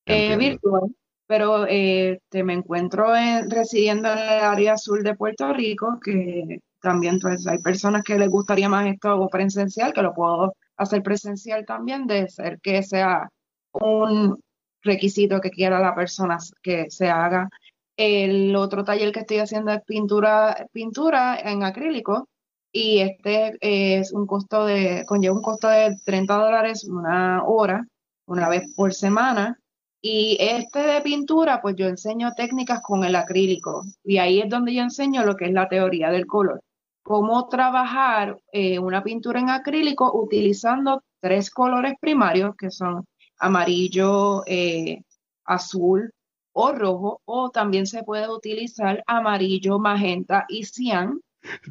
virtual. 0.06 0.94
Pero 1.26 1.64
te 1.64 2.42
me 2.42 2.54
encuentro 2.54 3.12
residiendo 3.48 4.10
en 4.10 4.18
el 4.18 4.44
área 4.44 4.76
sur 4.76 5.02
de 5.04 5.14
Puerto 5.14 5.52
Rico, 5.52 6.00
que 6.02 6.58
también 6.80 7.20
pues, 7.20 7.46
hay 7.46 7.58
personas 7.58 8.02
que 8.02 8.18
les 8.18 8.28
gustaría 8.28 8.68
más 8.68 8.86
esto 8.86 9.28
presencial, 9.28 9.92
que 9.92 10.02
lo 10.02 10.14
puedo 10.14 10.54
hacer 10.80 11.02
presencial 11.02 11.66
también, 11.66 12.06
de 12.06 12.28
ser 12.28 12.58
que 12.60 12.82
sea 12.82 13.28
un 13.72 14.40
requisito 14.82 15.40
que 15.40 15.50
quiera 15.50 15.78
la 15.78 15.94
persona 15.94 16.38
que 16.62 16.90
se 16.90 17.10
haga. 17.10 17.48
El 17.96 18.56
otro 18.56 18.82
taller 18.82 19.12
que 19.12 19.20
estoy 19.20 19.38
haciendo 19.38 19.72
es 19.72 19.82
pintura, 19.84 20.68
pintura 20.72 21.38
en 21.38 21.64
acrílico 21.64 22.28
y 22.72 23.00
este 23.00 23.58
es 23.60 24.12
un 24.12 24.26
costo 24.26 24.64
de, 24.64 25.04
conlleva 25.06 25.34
un 25.34 25.42
costo 25.42 25.68
de 25.68 25.96
30 26.04 26.34
dólares 26.34 26.84
una 26.84 27.44
hora, 27.44 27.86
una 28.26 28.48
vez 28.48 28.74
por 28.74 28.94
semana. 28.94 29.58
Y 30.02 30.38
este 30.40 30.78
de 30.78 31.02
pintura, 31.02 31.60
pues 31.60 31.76
yo 31.76 31.86
enseño 31.88 32.32
técnicas 32.34 32.80
con 32.80 33.04
el 33.04 33.16
acrílico 33.16 33.82
y 34.02 34.16
ahí 34.16 34.40
es 34.40 34.48
donde 34.48 34.74
yo 34.74 34.82
enseño 34.82 35.24
lo 35.26 35.36
que 35.36 35.46
es 35.46 35.52
la 35.52 35.68
teoría 35.68 36.10
del 36.10 36.26
color 36.26 36.62
cómo 37.10 37.48
trabajar 37.48 38.38
eh, 38.52 38.78
una 38.78 39.02
pintura 39.02 39.40
en 39.40 39.50
acrílico 39.50 40.12
utilizando 40.16 41.02
tres 41.18 41.50
colores 41.50 41.94
primarios 42.00 42.54
que 42.56 42.70
son 42.70 43.04
amarillo, 43.40 44.44
eh, 44.46 45.02
azul 45.44 46.12
o 46.52 46.70
rojo, 46.70 47.20
o 47.24 47.50
también 47.50 47.88
se 47.88 48.04
puede 48.04 48.28
utilizar 48.28 49.02
amarillo, 49.08 49.80
magenta 49.80 50.44
y 50.48 50.62
cian. 50.62 51.20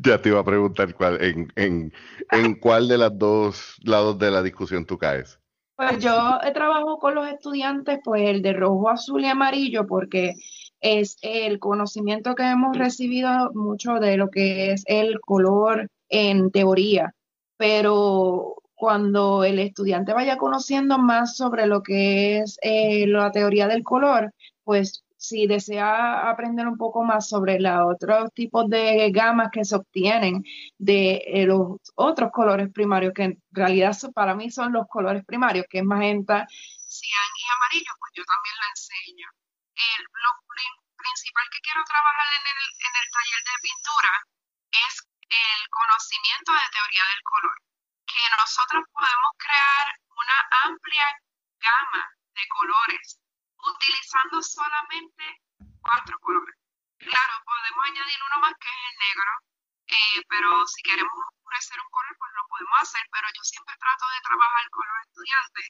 Ya 0.03 0.21
te 0.21 0.27
iba 0.27 0.41
a 0.41 0.43
preguntar 0.43 0.93
cuál, 0.93 1.23
en, 1.23 1.53
en, 1.55 1.93
en 2.31 2.55
cuál 2.55 2.89
de 2.89 2.97
los 2.97 3.17
dos 3.17 3.75
lados 3.85 4.19
de 4.19 4.31
la 4.31 4.43
discusión 4.43 4.85
tú 4.85 4.97
caes. 4.97 5.39
Pues 5.77 5.99
yo 5.99 6.37
trabajo 6.53 6.99
con 6.99 7.15
los 7.15 7.25
estudiantes, 7.29 7.99
pues 8.03 8.27
el 8.27 8.41
de 8.41 8.51
rojo, 8.51 8.89
azul 8.89 9.23
y 9.23 9.27
amarillo, 9.27 9.87
porque 9.87 10.33
es 10.81 11.17
el 11.21 11.59
conocimiento 11.59 12.35
que 12.35 12.43
hemos 12.43 12.77
recibido 12.77 13.51
mucho 13.53 13.95
de 13.95 14.17
lo 14.17 14.29
que 14.29 14.71
es 14.71 14.83
el 14.87 15.19
color 15.21 15.89
en 16.09 16.51
teoría, 16.51 17.13
pero 17.57 18.55
cuando 18.75 19.43
el 19.43 19.59
estudiante 19.59 20.13
vaya 20.13 20.37
conociendo 20.37 20.97
más 20.97 21.35
sobre 21.35 21.67
lo 21.67 21.83
que 21.83 22.39
es 22.39 22.57
eh, 22.61 23.05
la 23.07 23.31
teoría 23.31 23.67
del 23.67 23.83
color, 23.83 24.33
pues 24.63 25.03
si 25.17 25.47
desea 25.47 26.29
aprender 26.29 26.65
un 26.65 26.77
poco 26.77 27.03
más 27.03 27.27
sobre 27.27 27.59
los 27.59 27.93
otros 27.93 28.31
tipos 28.33 28.69
de 28.69 29.11
gamas 29.11 29.49
que 29.51 29.65
se 29.65 29.75
obtienen 29.75 30.45
de 30.77 31.21
eh, 31.27 31.45
los 31.45 31.77
otros 31.95 32.31
colores 32.31 32.71
primarios, 32.71 33.13
que 33.13 33.23
en 33.23 33.43
realidad 33.51 33.97
para 34.13 34.33
mí 34.33 34.49
son 34.49 34.71
los 34.71 34.87
colores 34.87 35.25
primarios, 35.25 35.65
que 35.69 35.79
es 35.79 35.83
magenta, 35.83 36.47
cian 36.87 37.29
y 37.37 37.43
amarillo, 37.53 37.91
pues 37.99 38.13
yo 38.15 38.23
también 38.23 38.55
lo 38.55 38.69
enseño. 38.71 39.27
Lo 39.79 40.31
principal 40.97 41.47
que 41.51 41.61
quiero 41.61 41.83
trabajar 41.85 42.27
en 42.35 42.47
el, 42.51 42.63
en 42.83 42.93
el 42.99 43.07
taller 43.11 43.43
de 43.47 43.61
pintura 43.61 44.11
es 44.71 45.07
el 45.29 45.69
conocimiento 45.69 46.51
de 46.51 46.69
teoría 46.69 47.05
del 47.05 47.23
color, 47.23 47.55
que 48.05 48.19
nosotros 48.37 48.83
podemos 48.91 49.31
crear 49.37 49.87
una 50.11 50.47
amplia 50.67 51.07
gama 51.59 52.11
de 52.35 52.47
colores 52.49 53.19
utilizando 53.55 54.43
solamente 54.43 55.39
cuatro 55.79 56.19
colores. 56.19 56.55
Claro, 56.97 57.33
podemos 57.45 57.85
añadir 57.85 58.19
uno 58.19 58.39
más 58.41 58.53
que 58.59 58.67
es 58.67 58.83
el 58.91 58.97
negro, 58.99 59.31
eh, 59.87 60.25
pero 60.27 60.67
si 60.67 60.81
queremos 60.83 61.13
oscurecer 61.15 61.79
un 61.79 61.89
color, 61.89 62.17
pues 62.19 62.31
lo 62.35 62.47
podemos 62.47 62.79
hacer, 62.81 63.07
pero 63.11 63.27
yo 63.31 63.43
siempre 63.43 63.75
trato 63.79 64.05
de 64.09 64.21
trabajar 64.27 64.69
con 64.71 64.87
los 64.87 65.07
estudiantes 65.07 65.65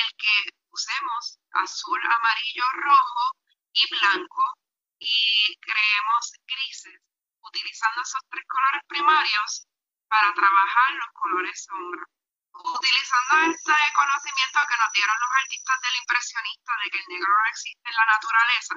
el 0.00 0.08
que 0.16 0.50
usemos 0.72 1.38
azul, 1.52 2.00
amarillo, 2.08 2.64
rojo 2.88 3.36
y 3.72 3.82
blanco 3.88 4.44
y 4.98 5.56
creemos 5.60 6.32
grises, 6.46 7.00
utilizando 7.40 8.02
esos 8.02 8.20
tres 8.28 8.44
colores 8.46 8.82
primarios 8.86 9.66
para 10.08 10.34
trabajar 10.34 10.92
los 10.92 11.08
colores 11.14 11.64
sombra. 11.64 12.04
Utilizando 12.52 13.56
este 13.56 13.72
conocimiento 13.94 14.58
que 14.68 14.76
nos 14.76 14.92
dieron 14.92 15.16
los 15.20 15.30
artistas 15.30 15.80
del 15.80 15.96
impresionista 15.96 16.72
de 16.82 16.90
que 16.90 16.98
el 16.98 17.06
negro 17.08 17.32
no 17.32 17.48
existe 17.48 17.88
en 17.88 17.94
la 17.94 18.06
naturaleza, 18.06 18.74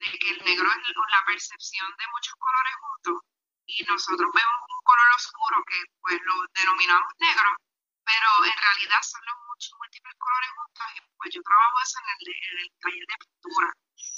de 0.00 0.18
que 0.18 0.28
el 0.30 0.44
negro 0.44 0.72
es 0.72 0.96
la 1.10 1.24
percepción 1.26 1.94
de 1.96 2.06
muchos 2.08 2.34
colores 2.34 2.74
juntos, 2.80 3.22
y 3.66 3.84
nosotros 3.84 4.30
vemos 4.34 4.60
un 4.66 4.82
color 4.82 5.08
oscuro 5.14 5.62
que 5.68 5.84
pues 6.00 6.18
lo 6.24 6.34
denominamos 6.54 7.12
negro, 7.20 7.56
pero 8.02 8.44
en 8.44 8.56
realidad 8.56 9.02
son 9.02 9.20
los 9.22 9.36
muchos 9.46 9.78
múltiples 9.78 10.16
colores 10.18 10.50
juntos, 10.56 10.86
y 10.96 11.00
pues 11.14 11.30
yo 11.30 11.42
trabajo 11.42 11.76
eso 11.84 11.98
en 12.00 12.08
el, 12.10 12.34
en 12.34 12.58
el 12.58 12.70
taller 12.80 13.06
de 13.06 13.16
pintura 13.20 13.70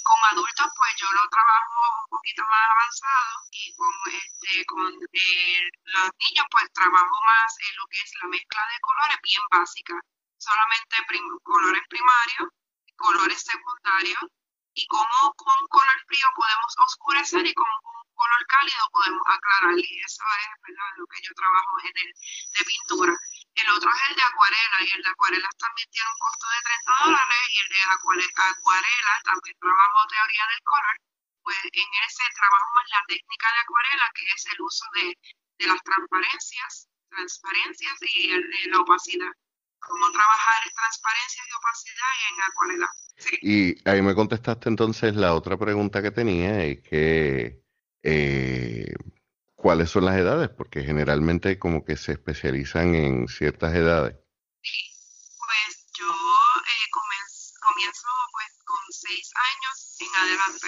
con 0.03 0.19
adultos, 0.31 0.67
pues 0.75 0.95
yo 0.97 1.07
lo 1.11 1.27
trabajo 1.29 2.03
un 2.03 2.09
poquito 2.09 2.43
más 2.45 2.69
avanzado 2.69 3.39
y 3.51 3.73
con, 3.75 3.93
este, 4.11 4.65
con 4.65 4.93
eh, 5.13 5.69
los 5.85 6.09
niños, 6.19 6.45
pues 6.51 6.71
trabajo 6.73 7.15
más 7.25 7.55
en 7.59 7.75
lo 7.77 7.87
que 7.87 7.97
es 8.01 8.11
la 8.21 8.27
mezcla 8.27 8.61
de 8.67 8.79
colores 8.81 9.17
bien 9.23 9.41
básica. 9.49 9.95
Solamente 10.37 10.95
colores 11.43 11.83
primarios, 11.87 12.49
colores 12.97 13.41
secundarios 13.41 14.23
y 14.73 14.87
cómo 14.87 15.33
con 15.37 15.67
color 15.67 15.99
frío 16.07 16.27
podemos 16.35 16.73
oscurecer 16.79 17.45
y 17.45 17.53
con 17.53 17.65
un 17.65 18.15
color 18.15 18.45
cálido 18.47 18.89
podemos 18.91 19.23
aclarar. 19.27 19.77
Y 19.77 19.99
eso 20.01 20.23
es 20.23 20.61
¿verdad? 20.67 20.91
lo 20.97 21.05
que 21.07 21.21
yo 21.21 21.33
trabajo 21.33 21.71
en 21.83 21.97
el 21.97 22.13
de 22.57 22.65
pintura. 22.65 23.13
El 23.55 23.69
otro 23.69 23.89
es 23.89 24.01
el 24.09 24.15
de 24.15 24.23
acuarela 24.23 24.77
y 24.81 24.89
el 24.89 25.03
de 25.03 25.09
acuarela 25.09 25.49
también 25.59 25.87
tiene 25.91 26.09
un 26.09 26.19
costo 26.19 26.45
de 26.49 26.59
30 26.63 27.05
dólares 27.05 27.43
y 27.53 27.57
el 27.61 27.69
de 27.69 27.81
acuarela, 27.93 29.13
también 29.23 29.55
trabajo 29.61 29.99
teoría 30.09 30.45
del 30.49 30.63
color. 30.63 30.95
Pues 31.43 31.57
en 31.71 31.89
ese 32.07 32.23
trabajamos 32.33 32.83
la 32.89 33.03
técnica 33.07 33.47
de 33.53 33.59
acuarela 33.61 34.11
que 34.15 34.25
es 34.25 34.45
el 34.47 34.61
uso 34.61 34.85
de, 34.95 35.05
de 35.59 35.65
las 35.67 35.83
transparencias, 35.83 36.89
transparencias 37.09 37.97
y 38.15 38.31
el, 38.31 38.41
de 38.41 38.71
la 38.71 38.79
opacidad. 38.79 39.33
Cómo 39.79 40.11
trabajar 40.11 40.63
en 40.65 40.73
transparencias 40.73 41.45
y 41.45 41.53
opacidad 41.53 42.11
en 42.29 42.41
acuarela. 42.41 42.89
Y 43.41 43.89
ahí 43.89 44.01
me 44.01 44.15
contestaste 44.15 44.69
entonces 44.69 45.15
la 45.15 45.35
otra 45.35 45.57
pregunta 45.57 46.01
que 46.01 46.11
tenía, 46.11 46.63
es 46.63 46.81
que 46.81 47.61
eh, 48.01 48.82
¿Cuáles 49.63 49.91
son 49.91 50.03
las 50.03 50.17
edades? 50.17 50.49
Porque 50.49 50.83
generalmente 50.83 51.57
como 51.57 51.85
que 51.85 51.95
se 51.95 52.11
especializan 52.11 52.95
en 52.95 53.29
ciertas 53.29 53.73
edades. 53.73 54.11
Pues 54.59 55.87
yo 55.95 56.11
eh, 56.11 56.87
comienzo 56.91 58.07
pues 58.33 58.51
con 58.65 58.83
seis 58.91 59.31
años 59.31 59.95
en 60.03 60.15
adelante. 60.19 60.67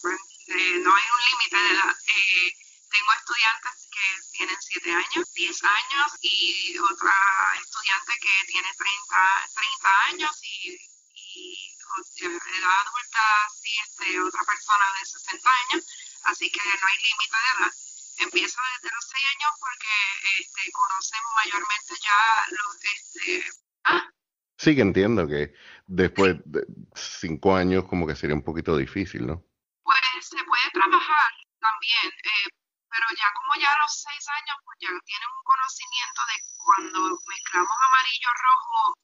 Pues, 0.00 0.20
eh, 0.46 0.78
no 0.78 0.94
hay 0.94 1.06
un 1.10 1.22
límite 1.26 1.58
de 1.58 1.70
edad. 1.74 1.96
Eh, 2.06 2.54
tengo 2.88 3.10
estudiantes 3.18 3.90
que 3.90 4.06
tienen 4.38 4.58
siete 4.62 4.92
años, 4.92 5.34
diez 5.34 5.64
años 5.64 6.12
y 6.20 6.78
otra 6.78 7.18
estudiante 7.58 8.12
que 8.22 8.46
tiene 8.46 8.68
30, 8.78 9.48
30 9.58 10.04
años 10.06 10.38
y, 10.40 10.78
y 11.18 11.76
edad 12.22 12.78
adulta, 12.78 13.48
sí, 13.60 13.74
este, 13.82 14.20
otra 14.20 14.44
persona 14.44 14.86
de 15.00 15.04
60 15.04 15.50
años. 15.50 15.84
Así 16.22 16.48
que 16.48 16.60
no 16.62 16.86
hay 16.86 16.98
límite 17.02 17.36
de 17.36 17.64
edad 17.64 17.83
empiezo 18.18 18.60
desde 18.74 18.94
los 18.94 19.04
seis 19.08 19.24
años 19.36 19.52
porque 19.60 20.40
este, 20.40 20.72
conocemos 20.72 21.30
mayormente 21.36 21.94
ya 22.02 22.44
los... 22.50 22.74
Este, 22.84 23.44
¿ah? 23.84 24.10
Sí, 24.56 24.74
que 24.74 24.82
entiendo 24.82 25.26
que 25.26 25.54
después 25.86 26.36
de 26.44 26.64
cinco 26.94 27.54
años 27.54 27.84
como 27.84 28.06
que 28.06 28.16
sería 28.16 28.36
un 28.36 28.44
poquito 28.44 28.76
difícil, 28.76 29.26
¿no? 29.26 29.42
Pues 29.82 29.98
se 30.20 30.42
puede 30.44 30.70
trabajar 30.72 31.30
también, 31.58 32.12
eh, 32.12 32.48
pero 32.88 33.06
ya 33.18 33.32
como 33.34 33.60
ya 33.60 33.72
a 33.72 33.78
los 33.78 33.92
seis 33.92 34.24
años, 34.28 34.56
pues 34.64 34.78
ya 34.80 34.88
tienen 34.88 35.28
un 35.28 35.44
conocimiento 35.44 36.20
de 36.30 36.36
cuando 36.56 37.18
mezclamos 37.26 37.76
amarillo, 37.88 38.30
rojo, 38.30 38.94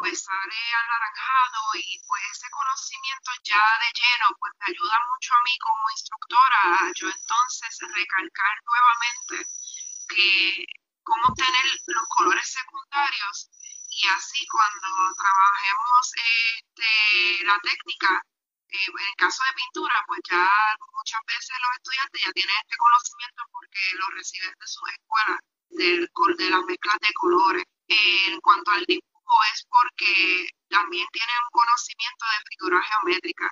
pues 0.00 0.24
sale 0.24 0.60
anaranjado 0.80 1.60
y 1.76 2.00
pues 2.08 2.22
ese 2.32 2.48
conocimiento 2.48 3.30
ya 3.44 3.60
de 3.84 3.92
lleno 3.92 4.32
pues 4.40 4.52
me 4.58 4.72
ayuda 4.72 4.96
mucho 5.12 5.34
a 5.34 5.42
mí 5.44 5.52
como 5.60 5.90
instructora 5.92 6.60
a 6.64 6.92
yo 6.96 7.06
entonces 7.10 7.78
recalcar 7.84 8.54
nuevamente 8.64 9.44
que 10.08 10.64
cómo 11.04 11.28
obtener 11.28 11.64
los 11.86 12.08
colores 12.16 12.48
secundarios 12.48 13.50
y 13.90 14.08
así 14.08 14.46
cuando 14.48 14.88
trabajemos 15.20 16.12
este, 16.56 17.44
la 17.44 17.60
técnica 17.60 18.24
eh, 18.72 18.78
en 18.88 19.06
el 19.06 19.16
caso 19.16 19.44
de 19.44 19.52
pintura, 19.52 20.02
pues 20.06 20.20
ya 20.30 20.48
muchas 20.94 21.20
veces 21.26 21.56
los 21.60 21.72
estudiantes 21.76 22.22
ya 22.22 22.32
tienen 22.32 22.56
este 22.56 22.76
conocimiento 22.78 23.42
porque 23.50 23.80
lo 23.98 24.06
reciben 24.14 24.54
de 24.60 24.66
sus 24.66 24.88
escuelas, 24.94 25.40
de 26.38 26.50
las 26.50 26.64
mezclas 26.64 26.98
de 27.00 27.12
colores. 27.14 27.64
en 27.88 28.40
cuanto 28.40 28.70
al 28.70 28.84
dibujo, 28.86 29.09
es 29.52 29.66
porque 29.68 30.48
también 30.68 31.06
tienen 31.12 31.36
un 31.44 31.50
conocimiento 31.50 32.24
de 32.26 32.44
figura 32.50 32.82
geométrica. 32.82 33.50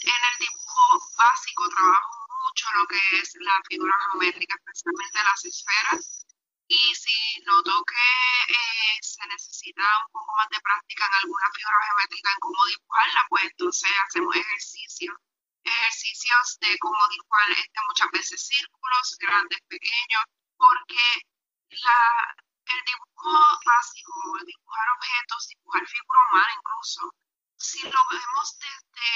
En 0.00 0.24
el 0.30 0.38
dibujo 0.38 1.02
básico 1.18 1.68
trabajo 1.68 2.28
mucho 2.46 2.66
lo 2.74 2.86
que 2.86 3.00
es 3.20 3.34
la 3.40 3.60
figura 3.68 3.94
geométrica, 4.10 4.54
especialmente 4.54 5.22
las 5.24 5.44
esferas. 5.44 6.26
Y 6.68 6.94
si 6.94 7.40
noto 7.46 7.82
que 7.84 8.52
eh, 8.52 8.98
se 9.00 9.26
necesita 9.26 9.82
un 10.04 10.12
poco 10.12 10.32
más 10.36 10.48
de 10.50 10.60
práctica 10.60 11.06
en 11.06 11.14
alguna 11.14 11.50
figura 11.54 11.78
geométrica, 11.86 12.32
en 12.32 12.40
cómo 12.40 12.66
dibujarla, 12.66 13.26
pues 13.28 13.44
entonces 13.44 13.90
hacemos 14.06 14.36
ejercicios. 14.36 15.16
Ejercicios 15.64 16.58
de 16.60 16.78
cómo 16.78 17.08
dibujar 17.08 17.50
este, 17.52 17.80
muchas 17.88 18.10
veces 18.10 18.46
círculos, 18.46 19.16
grandes, 19.18 19.60
pequeños, 19.68 20.24
porque 20.56 21.22
la, 21.70 22.34
el 22.68 22.80
dibujo 22.84 23.32
básico, 23.64 24.12
dibujar 24.44 24.86
objetos, 24.96 25.48
dibujar 25.48 25.86
figura 25.86 26.20
humana 26.30 26.52
incluso, 26.58 27.00
si 27.56 27.82
lo 27.82 28.00
vemos 28.10 28.58
desde 28.58 29.08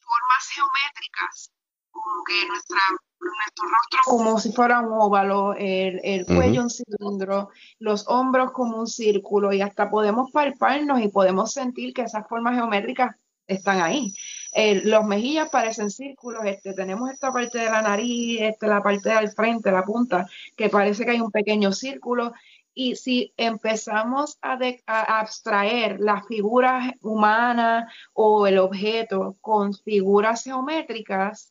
formas 0.00 0.44
geométricas, 0.52 1.50
como 1.90 2.24
que 2.24 2.46
nuestra, 2.46 2.80
nuestro 3.20 3.64
rostro 3.68 4.00
como 4.04 4.38
si 4.38 4.52
fuera 4.52 4.80
un 4.80 4.92
óvalo, 4.92 5.54
el, 5.54 6.00
el 6.04 6.26
cuello 6.26 6.62
un 6.62 6.70
cilindro, 6.70 7.50
los 7.78 8.06
hombros 8.08 8.52
como 8.52 8.78
un 8.78 8.86
círculo 8.86 9.52
y 9.52 9.62
hasta 9.62 9.90
podemos 9.90 10.30
palparnos 10.30 11.00
y 11.00 11.08
podemos 11.08 11.52
sentir 11.52 11.94
que 11.94 12.02
esas 12.02 12.28
formas 12.28 12.54
geométricas 12.54 13.16
están 13.46 13.80
ahí. 13.80 14.12
Eh, 14.52 14.82
los 14.84 15.04
mejillas 15.04 15.50
parecen 15.50 15.90
círculos, 15.90 16.44
este, 16.44 16.72
tenemos 16.72 17.10
esta 17.10 17.32
parte 17.32 17.58
de 17.58 17.66
la 17.66 17.82
nariz, 17.82 18.40
este, 18.40 18.66
la 18.66 18.82
parte 18.82 19.10
del 19.10 19.30
frente, 19.30 19.70
la 19.70 19.84
punta, 19.84 20.26
que 20.56 20.68
parece 20.68 21.04
que 21.04 21.12
hay 21.12 21.20
un 21.20 21.30
pequeño 21.30 21.72
círculo. 21.72 22.32
Y 22.78 22.96
si 22.96 23.32
empezamos 23.38 24.38
a, 24.42 24.58
a 24.86 25.20
abstraer 25.20 25.98
las 25.98 26.26
figuras 26.26 26.92
humanas 27.00 27.90
o 28.12 28.46
el 28.46 28.58
objeto 28.58 29.36
con 29.40 29.72
figuras 29.72 30.44
geométricas, 30.44 31.50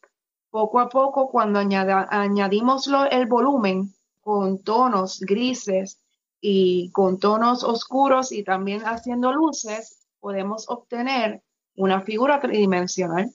poco 0.51 0.79
a 0.79 0.87
poco, 0.87 1.29
cuando 1.29 1.59
añadimos 1.59 2.87
el 3.09 3.25
volumen 3.25 3.91
con 4.21 4.63
tonos 4.63 5.19
grises 5.19 5.99
y 6.39 6.91
con 6.91 7.19
tonos 7.19 7.63
oscuros 7.63 8.31
y 8.31 8.43
también 8.43 8.83
haciendo 8.85 9.33
luces, 9.33 10.07
podemos 10.19 10.69
obtener 10.69 11.41
una 11.75 12.01
figura 12.01 12.39
tridimensional. 12.39 13.31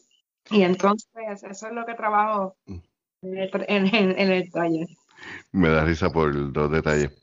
Y 0.51 0.63
entonces 0.63 1.11
eso 1.43 1.67
es 1.67 1.73
lo 1.73 1.85
que 1.85 1.95
trabajo 1.95 2.57
mm. 2.67 2.79
en 3.23 4.31
el, 4.31 4.51
taller. 4.51 4.89
Me 5.53 5.69
da 5.69 5.85
risa 5.85 6.11
por 6.11 6.53
dos 6.53 6.71
detalles. 6.71 7.20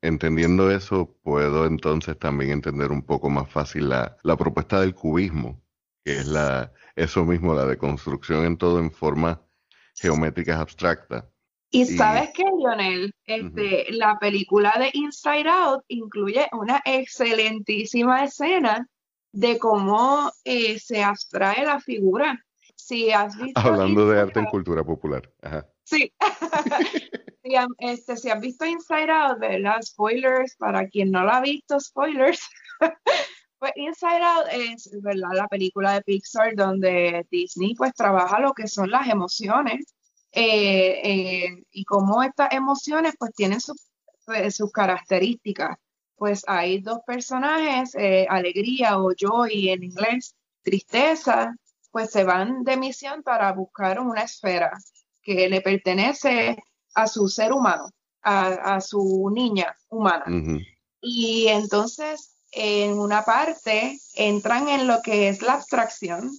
Entendiendo 0.00 0.70
eso, 0.70 1.16
puedo 1.22 1.66
entonces 1.66 2.18
también 2.18 2.50
entender 2.50 2.92
un 2.92 3.02
poco 3.02 3.30
más 3.30 3.50
fácil 3.50 3.88
la, 3.88 4.16
la 4.22 4.36
propuesta 4.36 4.80
del 4.80 4.94
cubismo, 4.94 5.60
que 6.04 6.18
es 6.18 6.26
la, 6.26 6.72
eso 6.96 7.24
mismo, 7.24 7.54
la 7.54 7.66
de 7.66 7.78
construcción 7.78 8.44
en 8.44 8.56
todo 8.56 8.78
en 8.78 8.90
formas 8.90 9.38
geométricas 9.94 10.58
abstractas. 10.58 11.24
Y, 11.72 11.84
sabes 11.86 12.30
qué, 12.34 12.42
Lionel, 12.42 13.14
este, 13.26 13.92
la 13.92 14.18
película 14.18 14.74
de 14.76 14.90
Inside 14.92 15.48
Out 15.48 15.84
incluye 15.86 16.48
una 16.52 16.82
excelentísima 16.84 18.24
escena 18.24 18.88
de 19.32 19.58
cómo 19.58 20.32
eh, 20.42 20.80
se 20.80 21.04
abstrae 21.04 21.64
la 21.64 21.78
figura. 21.78 22.44
Si 22.74 23.12
has 23.12 23.36
visto 23.36 23.60
Hablando 23.60 24.08
de 24.08 24.20
arte 24.20 24.40
en 24.40 24.46
cultura 24.46 24.82
popular. 24.82 25.30
Sí. 25.90 26.12
si, 27.42 27.54
este, 27.78 28.16
si 28.16 28.30
has 28.30 28.40
visto 28.40 28.64
Inside 28.64 29.10
Out, 29.10 29.40
¿verdad? 29.40 29.82
Spoilers, 29.82 30.54
para 30.56 30.86
quien 30.86 31.10
no 31.10 31.24
la 31.24 31.38
ha 31.38 31.40
visto, 31.40 31.80
spoilers. 31.80 32.40
pues 33.58 33.72
Inside 33.74 34.22
Out 34.22 34.46
es, 34.52 34.90
¿verdad? 35.02 35.30
La 35.34 35.48
película 35.48 35.94
de 35.94 36.02
Pixar 36.02 36.54
donde 36.54 37.26
Disney 37.30 37.74
pues 37.74 37.92
trabaja 37.94 38.38
lo 38.38 38.52
que 38.52 38.68
son 38.68 38.90
las 38.90 39.08
emociones 39.08 39.94
eh, 40.32 41.00
eh, 41.02 41.64
y 41.72 41.84
cómo 41.84 42.22
estas 42.22 42.52
emociones 42.52 43.14
pues 43.18 43.32
tienen 43.34 43.58
pues, 44.24 44.54
sus 44.54 44.70
características 44.70 45.76
pues 46.14 46.44
hay 46.46 46.82
dos 46.82 46.98
personajes, 47.06 47.94
eh, 47.94 48.26
alegría 48.28 48.98
o 48.98 49.10
joy 49.18 49.70
en 49.70 49.82
inglés, 49.82 50.34
tristeza, 50.62 51.56
pues 51.90 52.10
se 52.10 52.24
van 52.24 52.62
de 52.62 52.76
misión 52.76 53.22
para 53.22 53.50
buscar 53.52 53.98
una 53.98 54.20
esfera 54.24 54.70
que 55.36 55.48
le 55.48 55.60
pertenece 55.60 56.56
a 56.94 57.06
su 57.06 57.28
ser 57.28 57.52
humano, 57.52 57.90
a, 58.22 58.80
su 58.80 59.30
niña 59.32 59.76
humana. 59.88 60.24
Y 61.00 61.48
entonces, 61.48 62.36
en 62.52 62.98
una 62.98 63.24
parte, 63.24 63.98
entran 64.14 64.68
en 64.68 64.86
lo 64.86 65.02
que 65.02 65.28
es 65.28 65.42
la 65.42 65.54
abstracción. 65.54 66.30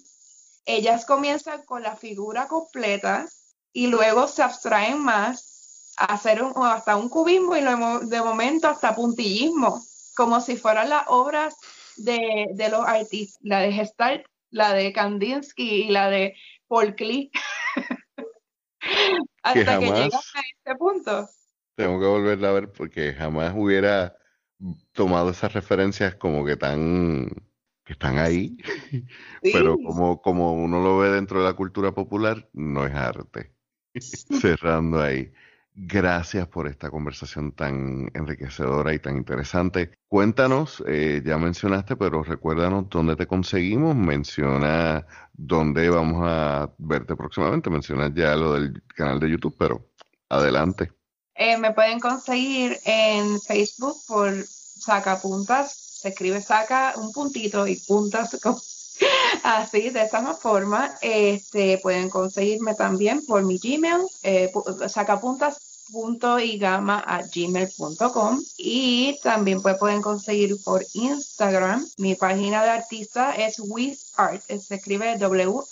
Ellas 0.66 1.06
comienzan 1.06 1.64
con 1.64 1.82
la 1.82 1.96
figura 1.96 2.48
completa 2.48 3.28
y 3.74 3.88
luego 3.88 4.28
se 4.28 4.44
abstraen 4.44 5.00
más 5.00 5.94
hacer 5.98 6.42
un, 6.44 6.54
hasta 6.66 6.96
un 6.96 7.10
cubismo 7.10 7.56
y 7.56 7.62
de 7.62 8.22
momento 8.22 8.68
hasta 8.68 8.96
puntillismo, 8.96 9.84
como 10.16 10.42
si 10.42 10.58
fueran 10.58 10.90
las 10.90 11.06
obras 11.08 11.56
de, 11.98 12.48
los 12.70 12.86
artistas, 12.86 13.40
la 13.42 13.60
de 13.60 13.72
Gestalt, 13.72 14.26
la 14.50 14.74
de 14.74 14.92
Kandinsky 14.94 15.84
y 15.84 15.90
la 15.90 16.10
de 16.10 16.36
Paul 16.68 16.96
Klee. 16.96 17.32
hasta 19.44 19.80
que, 19.80 19.86
llegas 19.86 20.32
a 20.36 20.40
este 20.40 20.76
punto. 20.78 21.30
Tengo 21.76 22.00
que 22.00 22.06
volverla 22.06 22.50
a 22.50 22.54
ver 22.54 22.72
porque 22.72 23.14
jamás 23.14 23.54
hubiera 23.56 24.16
tomado 24.92 25.32
esas 25.32 25.54
referencias 25.54 26.16
como 26.16 26.46
que 26.46 26.56
tan 26.56 27.30
que 27.84 27.94
están 27.94 28.20
ahí, 28.20 28.58
pero 29.42 29.78
como, 29.78 30.22
como 30.22 30.54
uno 30.54 30.82
lo 30.82 31.00
ve 31.00 31.10
dentro 31.10 31.40
de 31.40 31.46
la 31.46 31.54
cultura 31.54 31.94
popular, 31.94 32.48
no 32.54 32.86
es 32.86 32.94
arte. 32.94 33.54
Cerrando 34.00 35.02
ahí. 35.02 35.32
Gracias 35.74 36.48
por 36.50 36.68
esta 36.68 36.90
conversación 36.90 37.54
tan 37.54 38.12
enriquecedora 38.14 38.94
y 38.94 39.00
tan 39.00 39.16
interesante. 39.16 39.92
Cuéntanos, 40.10 40.84
eh, 40.86 41.22
ya 41.26 41.38
mencionaste, 41.38 41.96
pero 41.96 42.24
recuérdanos 42.24 42.90
dónde 42.90 43.16
te 43.16 43.26
conseguimos, 43.26 43.96
menciona 43.96 45.06
dónde 45.32 45.90
vamos 45.90 46.24
a 46.26 46.70
verte 46.78 47.16
próximamente, 47.16 47.70
mencionas 47.70 48.12
ya 48.14 48.36
lo 48.36 48.54
del 48.54 48.84
canal 48.96 49.20
de 49.22 49.30
YouTube, 49.30 49.56
pero 49.58 49.90
adelante. 50.28 50.92
Eh, 51.36 51.58
me 51.58 51.72
pueden 51.72 52.00
conseguir 52.00 52.78
en 52.86 53.40
Facebook 53.40 53.96
por 54.08 54.34
Sacapuntas, 54.44 55.74
se 55.74 56.10
escribe 56.10 56.42
saca 56.42 56.94
un 56.98 57.14
puntito 57.14 57.66
y 57.66 57.78
puntas 57.78 58.38
Así, 59.44 59.90
de 59.90 60.04
esa 60.04 60.34
forma, 60.36 60.96
este, 61.02 61.80
pueden 61.80 62.10
conseguirme 62.10 62.76
también 62.76 63.26
por 63.26 63.44
mi 63.44 63.58
Gmail, 63.58 64.06
eh, 64.24 64.50
gmail.com 67.34 68.42
y 68.58 69.20
también 69.22 69.62
pues, 69.62 69.78
pueden 69.78 70.02
conseguir 70.02 70.56
por 70.64 70.86
Instagram. 70.94 71.86
Mi 71.98 72.16
página 72.16 72.64
de 72.64 72.70
artista 72.70 73.34
es 73.34 73.60
WizArt, 73.60 74.42
se 74.48 74.76
escribe 74.76 75.18
W-H-I-Z.art 75.18 75.68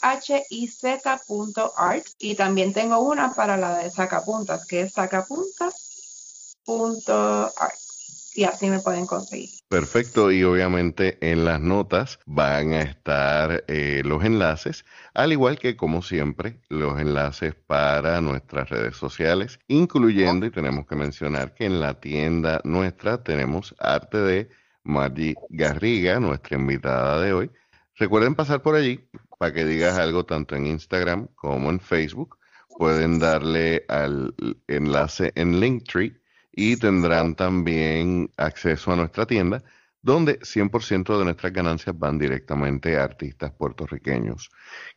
y 2.19 2.35
también 2.35 2.73
tengo 2.73 2.99
una 2.99 3.33
para 3.33 3.55
la 3.57 3.77
de 3.77 3.89
sacapuntas, 3.91 4.65
que 4.65 4.81
es 4.81 4.91
sacapuntas.art 4.93 7.88
y 8.35 8.43
así 8.43 8.69
me 8.69 8.79
pueden 8.79 9.05
conseguir. 9.05 9.49
Perfecto, 9.67 10.31
y 10.31 10.43
obviamente 10.43 11.17
en 11.21 11.45
las 11.45 11.59
notas 11.59 12.19
van 12.25 12.73
a 12.73 12.81
estar 12.81 13.63
eh, 13.67 14.01
los 14.05 14.23
enlaces, 14.23 14.85
al 15.13 15.31
igual 15.31 15.59
que 15.59 15.75
como 15.75 16.01
siempre, 16.01 16.59
los 16.69 16.99
enlaces 16.99 17.55
para 17.55 18.21
nuestras 18.21 18.69
redes 18.69 18.95
sociales, 18.95 19.59
incluyendo, 19.67 20.45
y 20.45 20.51
tenemos 20.51 20.87
que 20.87 20.95
mencionar 20.95 21.53
que 21.53 21.65
en 21.65 21.79
la 21.79 21.99
tienda 21.99 22.61
nuestra 22.63 23.23
tenemos 23.23 23.75
arte 23.79 24.17
de 24.17 24.49
Margie 24.83 25.35
Garriga, 25.49 26.19
nuestra 26.19 26.57
invitada 26.57 27.21
de 27.21 27.33
hoy. 27.33 27.51
Recuerden 27.95 28.35
pasar 28.35 28.61
por 28.61 28.75
allí 28.75 29.09
para 29.37 29.53
que 29.53 29.65
digas 29.65 29.97
algo 29.97 30.25
tanto 30.25 30.55
en 30.55 30.67
Instagram 30.67 31.27
como 31.35 31.69
en 31.69 31.79
Facebook. 31.79 32.37
Pueden 32.77 33.19
darle 33.19 33.85
al 33.89 34.33
enlace 34.67 35.33
en 35.35 35.59
Linktree 35.59 36.19
y 36.51 36.77
tendrán 36.77 37.35
también 37.35 38.31
acceso 38.37 38.91
a 38.91 38.95
nuestra 38.95 39.25
tienda 39.25 39.63
donde 40.01 40.39
100% 40.39 41.17
de 41.17 41.25
nuestras 41.25 41.53
ganancias 41.53 41.97
van 41.97 42.17
directamente 42.17 42.97
a 42.97 43.03
artistas 43.03 43.51
puertorriqueños. 43.51 44.49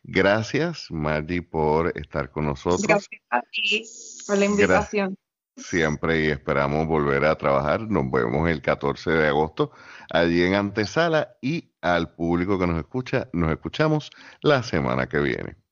Gracias, 0.03 0.87
Margie, 0.89 1.41
por 1.41 1.97
estar 1.97 2.31
con 2.31 2.45
nosotros. 2.45 2.87
Gracias 2.87 3.21
a 3.29 3.41
ti 3.41 3.83
por 4.25 4.37
la 4.37 4.45
invitación. 4.45 5.17
Siempre 5.55 6.25
y 6.25 6.27
esperamos 6.29 6.87
volver 6.87 7.25
a 7.25 7.37
trabajar. 7.37 7.81
Nos 7.81 8.09
vemos 8.09 8.49
el 8.49 8.61
14 8.61 9.11
de 9.11 9.27
agosto 9.27 9.71
allí 10.09 10.41
en 10.43 10.55
Antesala 10.55 11.35
y 11.41 11.69
al 11.81 12.15
público 12.15 12.57
que 12.57 12.65
nos 12.65 12.79
escucha, 12.79 13.29
nos 13.33 13.51
escuchamos 13.51 14.09
la 14.41 14.63
semana 14.63 15.07
que 15.07 15.19
viene. 15.19 15.62